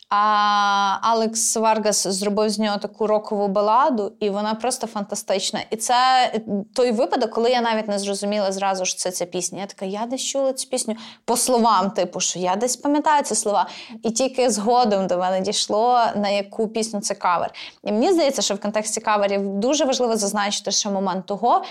А 0.09 0.97
Алекс 1.01 1.55
Варгас 1.55 2.07
зробив 2.07 2.49
з 2.49 2.59
нього 2.59 2.77
таку 2.77 3.07
рокову 3.07 3.47
баладу, 3.47 4.13
і 4.19 4.29
вона 4.29 4.53
просто 4.53 4.87
фантастична. 4.87 5.59
І 5.69 5.75
це 5.75 6.31
той 6.73 6.91
випадок, 6.91 7.31
коли 7.31 7.49
я 7.49 7.61
навіть 7.61 7.87
не 7.87 7.99
зрозуміла 7.99 8.51
зразу 8.51 8.85
що 8.85 8.99
це 8.99 9.11
ця 9.11 9.25
пісня. 9.25 9.59
Я 9.59 9.65
така, 9.65 9.85
я 9.85 10.05
десь 10.05 10.23
чула 10.23 10.53
цю 10.53 10.69
пісню 10.69 10.95
по 11.25 11.37
словам, 11.37 11.91
типу, 11.91 12.19
що 12.19 12.39
я 12.39 12.55
десь 12.55 12.77
пам'ятаю 12.77 13.23
ці 13.23 13.35
слова. 13.35 13.67
І 14.03 14.11
тільки 14.11 14.49
згодом 14.49 15.07
до 15.07 15.17
мене 15.17 15.41
дійшло, 15.41 16.01
на 16.15 16.29
яку 16.29 16.67
пісню 16.67 17.01
це 17.01 17.15
кавер. 17.15 17.51
І 17.83 17.91
мені 17.91 18.11
здається, 18.13 18.41
що 18.41 18.55
в 18.55 18.59
контексті 18.59 19.01
каверів 19.01 19.53
дуже 19.53 19.85
важливо 19.85 20.17
зазначити 20.17 20.71
ще 20.71 20.89
момент 20.89 21.25
того 21.25 21.63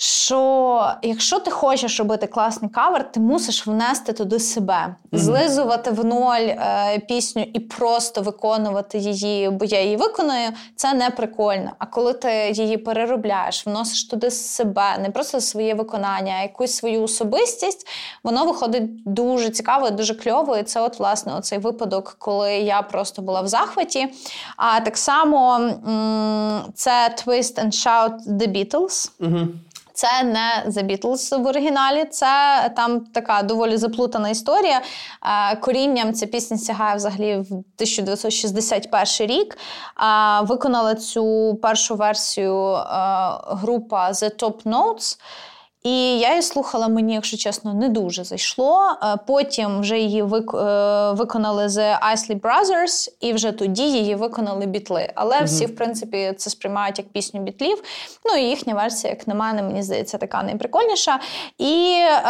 що 0.00 0.92
якщо 1.02 1.38
ти 1.38 1.50
хочеш 1.50 1.98
робити 1.98 2.26
класний 2.26 2.70
кавер, 2.70 3.12
ти 3.12 3.20
мусиш 3.20 3.66
внести 3.66 4.12
туди 4.12 4.38
себе, 4.38 4.74
mm-hmm. 5.12 5.18
злизувати 5.18 5.90
в 5.90 6.04
ноль 6.04 6.34
е, 6.40 6.98
пісню 7.08 7.46
і 7.54 7.60
просто 7.60 8.22
виконувати 8.22 8.98
її, 8.98 9.50
бо 9.50 9.64
я 9.64 9.82
її 9.82 9.96
виконую, 9.96 10.50
це 10.76 10.94
не 10.94 11.10
прикольно. 11.10 11.70
А 11.78 11.86
коли 11.86 12.12
ти 12.12 12.50
її 12.54 12.76
переробляєш, 12.76 13.66
вносиш 13.66 14.04
туди 14.04 14.30
себе, 14.30 14.98
не 14.98 15.10
просто 15.10 15.40
своє 15.40 15.74
виконання, 15.74 16.34
а 16.38 16.42
якусь 16.42 16.72
свою 16.72 17.02
особистість, 17.02 17.86
воно 18.24 18.44
виходить 18.44 19.02
дуже 19.04 19.50
цікаво, 19.50 19.90
дуже 19.90 20.14
кльово. 20.14 20.56
І 20.56 20.62
це, 20.62 20.80
от, 20.80 20.98
власне, 20.98 21.34
оцей 21.34 21.58
випадок, 21.58 22.16
коли 22.18 22.54
я 22.54 22.82
просто 22.82 23.22
була 23.22 23.40
в 23.40 23.48
захваті. 23.48 24.08
А 24.56 24.80
так 24.80 24.96
само 24.96 25.54
м- 25.54 26.62
це 26.74 27.14
Twist 27.26 27.64
and 27.64 27.72
Shout 27.72 28.26
The 28.26 28.48
Beatles. 28.48 29.10
Mm-hmm. 29.20 29.46
Це 29.98 30.22
не 30.22 30.64
The 30.66 30.86
Beatles 30.90 31.42
в 31.42 31.46
оригіналі, 31.46 32.04
це 32.04 32.26
там 32.76 33.00
така 33.00 33.42
доволі 33.42 33.76
заплутана 33.76 34.28
історія. 34.28 34.80
Е, 35.52 35.56
корінням 35.56 36.14
ця 36.14 36.26
пісня 36.26 36.58
сягає 36.58 36.96
взагалі 36.96 37.36
в 37.36 37.52
1961 37.52 39.36
рік. 39.36 39.58
Виконала 40.42 40.94
цю 40.94 41.54
першу 41.62 41.94
версію 41.94 42.74
е, 42.74 42.82
група 43.46 44.10
The 44.10 44.42
Top 44.42 44.62
Notes. 44.62 45.18
І 45.82 46.18
я 46.18 46.30
її 46.30 46.42
слухала, 46.42 46.88
мені, 46.88 47.14
якщо 47.14 47.36
чесно, 47.36 47.74
не 47.74 47.88
дуже 47.88 48.24
зайшло. 48.24 48.80
Е, 49.02 49.16
потім 49.26 49.80
вже 49.80 49.98
її 49.98 50.20
е, 50.20 50.24
виконали 51.12 51.66
The 51.66 52.12
Isley 52.12 52.40
Brothers, 52.40 53.08
і 53.20 53.32
вже 53.32 53.52
тоді 53.52 53.82
її 53.82 54.14
виконали 54.14 54.66
бітли. 54.66 55.12
Але 55.14 55.36
mm-hmm. 55.36 55.44
всі, 55.44 55.66
в 55.66 55.76
принципі, 55.76 56.34
це 56.36 56.50
сприймають 56.50 56.98
як 56.98 57.08
пісню 57.08 57.40
бітлів. 57.40 57.82
Ну 58.24 58.36
і 58.40 58.44
їхня 58.44 58.74
версія, 58.74 59.12
як 59.12 59.28
на 59.28 59.34
мене, 59.34 59.62
мені 59.62 59.82
здається, 59.82 60.18
така 60.18 60.42
найприкольніша. 60.42 61.20
І 61.58 62.02
е, 62.04 62.20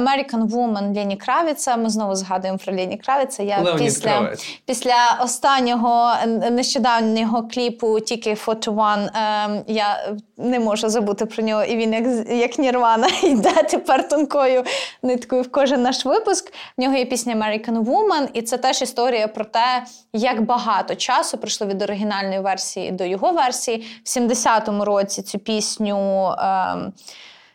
American 0.00 0.48
Woman 0.48 0.96
Лені 0.96 1.16
Кравіца. 1.16 1.76
Ми 1.76 1.90
знову 1.90 2.14
згадуємо 2.14 2.58
про 2.64 2.74
Лені 2.74 2.96
Кравіца. 2.96 3.42
Я 3.42 3.60
Леонід 3.60 3.84
після 3.84 4.10
Кравець. 4.10 4.60
після 4.66 5.20
останнього 5.22 6.12
нещодавнього 6.50 7.42
кліпу 7.42 8.00
тільки 8.00 8.34
Photo 8.34 8.74
One 8.74 9.16
е, 9.16 9.64
я 9.66 10.16
не 10.40 10.60
можу 10.60 10.88
забути 10.88 11.26
про 11.26 11.44
нього, 11.44 11.64
і 11.64 11.76
він 11.76 11.92
як 11.92 12.28
як 12.28 12.58
Нірвана 12.58 13.08
йде 13.22 13.62
тепер 13.70 14.08
тонкою 14.08 14.64
ниткою 15.02 15.42
в 15.42 15.52
кожен 15.52 15.82
наш 15.82 16.04
випуск. 16.04 16.52
В 16.76 16.80
нього 16.80 16.96
є 16.96 17.04
пісня 17.04 17.34
American 17.34 17.84
Woman, 17.84 18.28
і 18.32 18.42
це 18.42 18.58
теж 18.58 18.82
історія 18.82 19.28
про 19.28 19.44
те, 19.44 19.84
як 20.12 20.42
багато 20.42 20.94
часу 20.94 21.38
пройшло 21.38 21.66
від 21.66 21.82
оригінальної 21.82 22.40
версії 22.40 22.90
до 22.90 23.04
його 23.04 23.32
версії. 23.32 23.86
В 24.04 24.08
70-му 24.08 24.84
році 24.84 25.22
цю 25.22 25.38
пісню. 25.38 26.28
Е, 26.28 26.92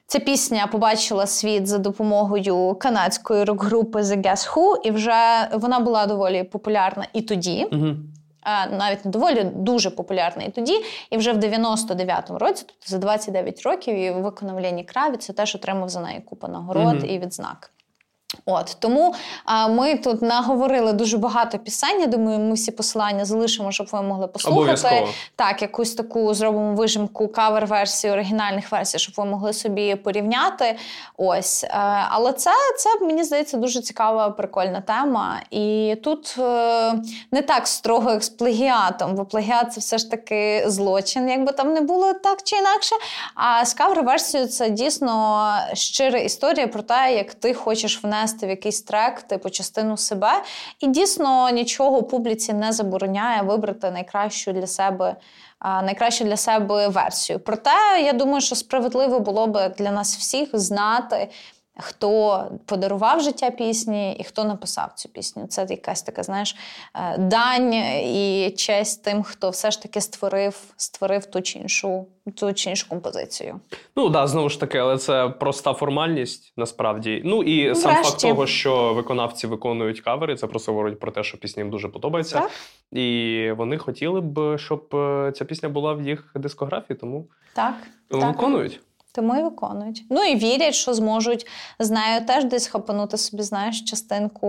Ця 0.08 0.20
пісня 0.20 0.68
побачила 0.68 1.28
світ 1.28 1.68
за 1.68 1.78
допомогою 1.78 2.76
канадської 2.80 3.44
рок-групи 3.44 4.02
The 4.02 4.22
Guess 4.22 4.54
Who, 4.54 4.76
і 4.84 4.92
вже 4.92 5.50
вона 5.54 5.80
була 5.80 6.06
доволі 6.06 6.44
популярна 6.44 7.08
і 7.14 7.22
тоді. 7.22 7.68
Uh-huh 7.72 7.96
навіть 8.72 9.06
не 9.06 9.12
доволі 9.12 9.44
дуже 9.44 9.90
популярний 9.90 10.50
тоді. 10.50 10.82
І 11.10 11.18
вже 11.18 11.34
в 11.34 11.38
99-му 11.38 12.38
році, 12.38 12.64
тобто 12.68 12.86
за 12.88 12.98
29 12.98 13.62
років, 13.62 13.96
і 13.96 14.12
виконав 14.12 14.62
Лені 14.62 14.84
Кравіць, 14.84 15.28
теж 15.28 15.56
отримав 15.56 15.90
за 15.90 16.02
неї 16.02 16.22
купу 16.22 16.48
нагород 16.48 16.96
mm-hmm. 16.96 17.06
і 17.06 17.20
відзнак. 17.20 17.72
От 18.46 18.78
тому 18.80 19.16
а, 19.46 19.68
ми 19.68 19.98
тут 19.98 20.22
наговорили 20.22 20.94
дуже 20.94 21.18
багато 21.18 21.60
пісень. 21.60 22.02
Я 22.02 22.08
Думаю, 22.08 22.40
ми 22.40 22.54
всі 22.54 22.72
посилання 22.72 23.26
залишимо, 23.26 23.72
щоб 23.72 23.88
ви 23.92 24.02
могли 24.02 24.28
послухати. 24.28 25.08
Так, 25.36 25.62
якусь 25.62 25.94
таку 25.94 26.34
зробимо 26.34 26.74
вижимку 26.74 27.28
кавер-версії, 27.28 28.14
оригінальних 28.14 28.72
версій, 28.72 29.00
щоб 29.00 29.16
ви 29.18 29.26
могли 29.26 29.54
собі 29.54 29.96
порівняти. 29.96 30.76
Ось, 31.18 31.64
а, 31.64 31.68
е, 31.68 32.08
але 32.10 32.34
це 32.34 32.52
це 32.78 33.06
мені 33.06 33.24
здається 33.24 33.58
дуже 33.58 33.82
цікава, 33.82 34.30
прикольна 34.30 34.82
тема. 34.82 35.42
І 35.52 35.98
тут 36.04 36.36
е, 36.40 36.94
не 37.32 37.42
так 37.42 37.68
строго 37.68 38.12
як 38.12 38.24
з 38.24 38.30
плагіатом, 38.30 39.16
бо 39.16 39.26
плагіат 39.26 39.74
це 39.74 39.80
все 39.80 39.98
ж 39.98 40.12
таки 40.12 40.64
злочин, 40.68 41.30
якби 41.30 41.52
там 41.52 41.74
не 41.74 41.82
було 41.82 42.14
так 42.14 42.44
чи 42.44 42.56
інакше. 42.56 42.96
А 43.36 43.66
з 43.66 43.74
кавер-версією 43.74 44.50
це 44.50 44.70
дійсно 44.70 45.54
щира 45.74 46.20
історія 46.20 46.68
про 46.68 46.82
те, 46.82 47.16
як 47.18 47.34
ти 47.34 47.54
хочеш 47.54 48.04
внести 48.04 48.25
внести 48.26 48.46
в 48.46 48.50
якийсь 48.50 48.82
трек, 48.82 49.22
типу 49.22 49.50
частину 49.50 49.98
себе. 49.98 50.44
І 50.80 50.88
дійсно 50.88 51.50
нічого 51.50 52.04
публіці 52.04 52.54
не 52.54 52.72
забороняє 52.72 53.42
вибрати 53.42 53.92
найкращу 53.92 54.52
для 54.52 54.68
себе. 54.68 55.16
Найкращу 55.84 56.24
для 56.24 56.38
себе 56.38 56.88
версію. 56.88 57.40
Проте 57.40 58.02
я 58.06 58.14
думаю, 58.14 58.42
що 58.42 58.56
справедливо 58.56 59.20
було 59.20 59.48
би 59.48 59.70
для 59.78 59.92
нас 59.92 60.18
всіх 60.18 60.50
знати, 60.54 61.28
хто 61.78 62.44
подарував 62.66 63.22
життя 63.22 63.52
пісні 63.52 64.14
і 64.14 64.24
хто 64.24 64.44
написав 64.44 64.94
цю 64.96 65.10
пісню. 65.10 65.48
Це 65.48 65.68
якась 65.70 66.02
така, 66.02 66.24
знаєш, 66.24 66.56
е, 66.96 67.18
дань 67.18 67.74
і 68.04 68.54
честь 68.58 69.04
тим, 69.04 69.24
хто 69.24 69.50
все 69.50 69.72
ж 69.72 69.82
таки 69.82 70.02
створив 70.02 70.62
створив 70.78 71.26
ту 71.26 71.42
чи 71.42 71.60
іншу 71.60 72.08
ту 72.36 72.54
чи 72.54 72.70
іншу 72.70 72.90
композицію. 72.90 73.60
Ну 73.96 74.10
да, 74.10 74.28
знову 74.28 74.50
ж 74.50 74.60
таки, 74.60 74.78
але 74.78 74.98
це 74.98 75.30
проста 75.30 75.74
формальність 75.74 76.54
насправді. 76.58 77.22
Ну 77.26 77.44
і 77.44 77.66
Врешті. 77.66 77.82
сам 77.82 78.04
факт 78.04 78.22
того, 78.22 78.48
що 78.48 78.94
виконавці 78.94 79.48
виконують 79.48 80.02
кавери, 80.02 80.36
це 80.36 80.48
просто 80.48 80.72
говорить 80.72 81.00
про 81.00 81.12
те, 81.12 81.24
що 81.24 81.38
пісня 81.38 81.64
їм 81.64 81.70
дуже 81.72 81.88
подобається. 81.88 82.40
Так. 82.40 82.52
І 82.92 83.52
вони 83.58 83.78
хотіли 83.78 84.22
б, 84.22 84.58
щоб 84.58 84.96
е, 84.96 85.32
ця 85.36 85.46
пісня 85.46 85.70
була 85.70 85.94
в 85.94 86.02
їх 86.02 86.32
дискографії, 86.36 86.98
тому 86.98 87.28
так, 87.54 87.76
виконують. 88.10 88.82
Тому 89.16 89.36
і 89.36 89.44
виконують. 89.44 90.06
Ну 90.10 90.24
і 90.24 90.36
вірять, 90.36 90.76
що 90.76 90.94
зможуть 90.94 91.48
з 91.80 91.92
нею 91.92 92.26
теж 92.26 92.46
десь 92.46 92.68
хапанути 92.68 93.18
собі, 93.18 93.44
знаєш, 93.44 93.82
частинку, 93.82 94.48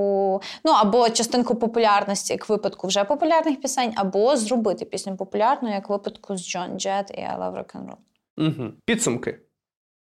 ну 0.64 0.73
або 0.73 1.11
частинку 1.11 1.55
популярності, 1.55 2.33
як 2.33 2.49
випадку 2.49 2.87
вже 2.87 3.05
популярних 3.05 3.61
пісень, 3.61 3.93
або 3.97 4.37
зробити 4.37 4.85
пісню 4.85 5.17
популярною, 5.17 5.75
як 5.75 5.89
випадку 5.89 6.37
з 6.37 6.49
Джон 6.49 6.81
Джет 6.81 7.11
і 7.11 7.21
I 7.21 7.41
Love 7.41 7.59
Rock. 7.59 7.93
Угу. 8.39 8.73
Підсумки. 8.85 9.39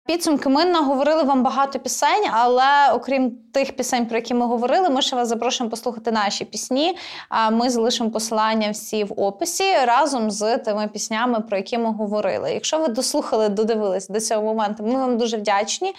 Підсумки 0.06 0.50
ми 0.50 0.66
наговорили 0.66 1.24
вам 1.24 1.44
багато 1.44 1.80
пісень, 1.80 2.24
але 2.32 2.92
окрім 2.94 3.38
тих 3.54 3.76
пісень, 3.76 4.06
про 4.06 4.18
які 4.18 4.34
ми 4.34 4.46
говорили, 4.46 4.90
ми 4.90 5.02
ще 5.02 5.16
вас 5.16 5.28
запрошуємо 5.28 5.70
послухати 5.70 6.12
наші 6.12 6.46
пісні. 6.46 6.98
А 7.30 7.50
ми 7.50 7.70
залишимо 7.70 8.12
посилання 8.12 8.72
всі 8.72 9.04
в 9.04 9.14
описі 9.20 9.64
разом 9.86 10.32
з 10.32 10.58
тими 10.58 10.88
піснями, 10.88 11.40
про 11.40 11.58
які 11.58 11.78
ми 11.78 11.92
говорили. 11.92 12.54
Якщо 12.54 12.80
ви 12.80 12.88
дослухали, 12.88 13.50
додивились 13.50 14.08
до 14.08 14.20
цього 14.20 14.42
моменту, 14.42 14.84
ми 14.84 14.96
вам 14.96 15.18
дуже 15.18 15.38
вдячні. 15.38 15.96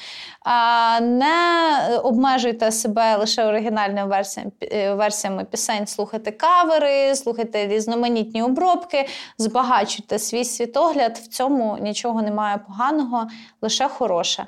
Не 1.01 1.99
обмежуйте 2.03 2.73
себе 2.73 3.17
лише 3.17 3.45
оригінальними 3.45 4.09
версіями 4.09 4.53
е, 4.63 4.95
версіями 4.95 5.45
пісень, 5.45 5.87
слухайте 5.87 6.31
кавери, 6.31 7.15
слухайте 7.15 7.67
різноманітні 7.67 8.43
обробки, 8.43 9.09
збагачуйте 9.39 10.19
свій 10.19 10.45
світогляд. 10.45 11.17
В 11.17 11.27
цьому 11.27 11.79
нічого 11.81 12.23
немає 12.23 12.59
поганого, 12.67 13.27
лише 13.63 13.89
хороше. 13.95 14.47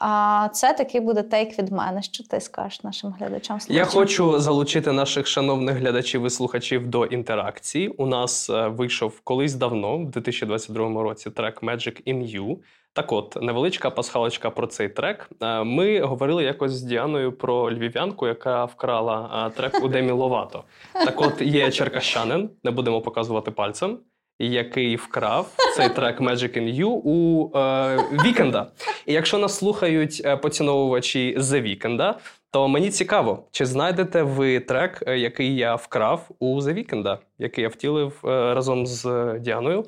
А 0.00 0.48
це 0.52 0.72
такий 0.72 1.00
буде 1.00 1.22
тейк 1.22 1.58
від 1.58 1.72
мене. 1.72 2.02
Що 2.02 2.24
ти 2.24 2.40
скажеш 2.40 2.82
нашим 2.82 3.14
глядачам? 3.18 3.60
Слухачам? 3.60 3.76
Я 3.76 3.84
хочу 3.84 4.40
залучити 4.40 4.92
наших 4.92 5.26
шановних 5.26 5.76
глядачів 5.76 6.26
і 6.26 6.30
слухачів 6.30 6.86
до 6.86 7.04
інтеракції. 7.04 7.88
У 7.88 8.06
нас 8.06 8.50
е, 8.50 8.68
вийшов 8.68 9.20
колись 9.24 9.54
давно, 9.54 9.98
в 9.98 10.10
2022 10.10 11.02
році, 11.02 11.30
трек 11.30 11.62
Magic 11.62 12.14
in 12.14 12.36
You. 12.36 12.56
Так, 12.92 13.12
от 13.12 13.36
невеличка 13.42 13.90
пасхалочка 13.90 14.50
про 14.50 14.66
цей 14.66 14.88
трек. 14.88 15.30
Е, 15.42 15.64
ми 15.64 16.00
говорили 16.00 16.44
якось 16.44 16.72
з 16.72 16.82
Діаною 16.82 17.32
про 17.32 17.72
львів'янку, 17.72 18.26
яка 18.26 18.64
вкрала 18.64 19.46
е, 19.46 19.56
трек 19.56 19.84
у 19.84 19.88
Демі 19.88 20.10
Ловато. 20.12 20.64
Так, 20.92 21.20
от 21.20 21.42
є 21.42 21.70
черкащанин, 21.70 22.50
не 22.64 22.70
будемо 22.70 23.00
показувати 23.00 23.50
пальцем 23.50 23.98
який 24.38 24.96
вкрав 24.96 25.50
цей 25.76 25.88
трек 25.88 26.20
Magic 26.20 26.58
in 26.58 26.80
You 26.80 26.86
у 27.04 27.50
е, 27.58 27.96
Вікенда. 28.24 28.70
І 29.06 29.12
якщо 29.12 29.38
нас 29.38 29.56
слухають 29.56 30.22
е, 30.24 30.36
поціновувачі 30.36 31.36
The 31.38 31.62
Weeknd, 31.62 32.14
то 32.50 32.68
мені 32.68 32.90
цікаво, 32.90 33.44
чи 33.50 33.66
знайдете 33.66 34.22
ви 34.22 34.60
трек, 34.60 35.02
е, 35.06 35.18
який 35.18 35.56
я 35.56 35.74
вкрав 35.74 36.28
у 36.38 36.60
The 36.60 36.74
Weeknd, 36.74 37.18
який 37.38 37.62
я 37.62 37.68
втілив 37.68 38.20
е, 38.24 38.28
разом 38.54 38.86
з 38.86 39.34
Діаною. 39.40 39.84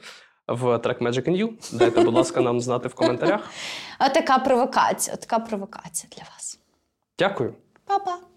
В 0.48 0.78
трек 0.78 1.00
Magic 1.00 1.28
in 1.28 1.44
You. 1.44 1.78
Дайте, 1.78 2.00
будь 2.00 2.14
ласка, 2.14 2.40
нам 2.40 2.60
знати 2.60 2.88
в 2.88 2.94
коментарях. 2.94 3.50
А 3.98 4.08
така 4.08 4.38
провокація, 4.38 5.16
така 5.16 5.38
провокація 5.38 6.10
для 6.16 6.22
вас. 6.22 6.60
Дякую. 7.18 7.54
Па-па. 7.84 8.29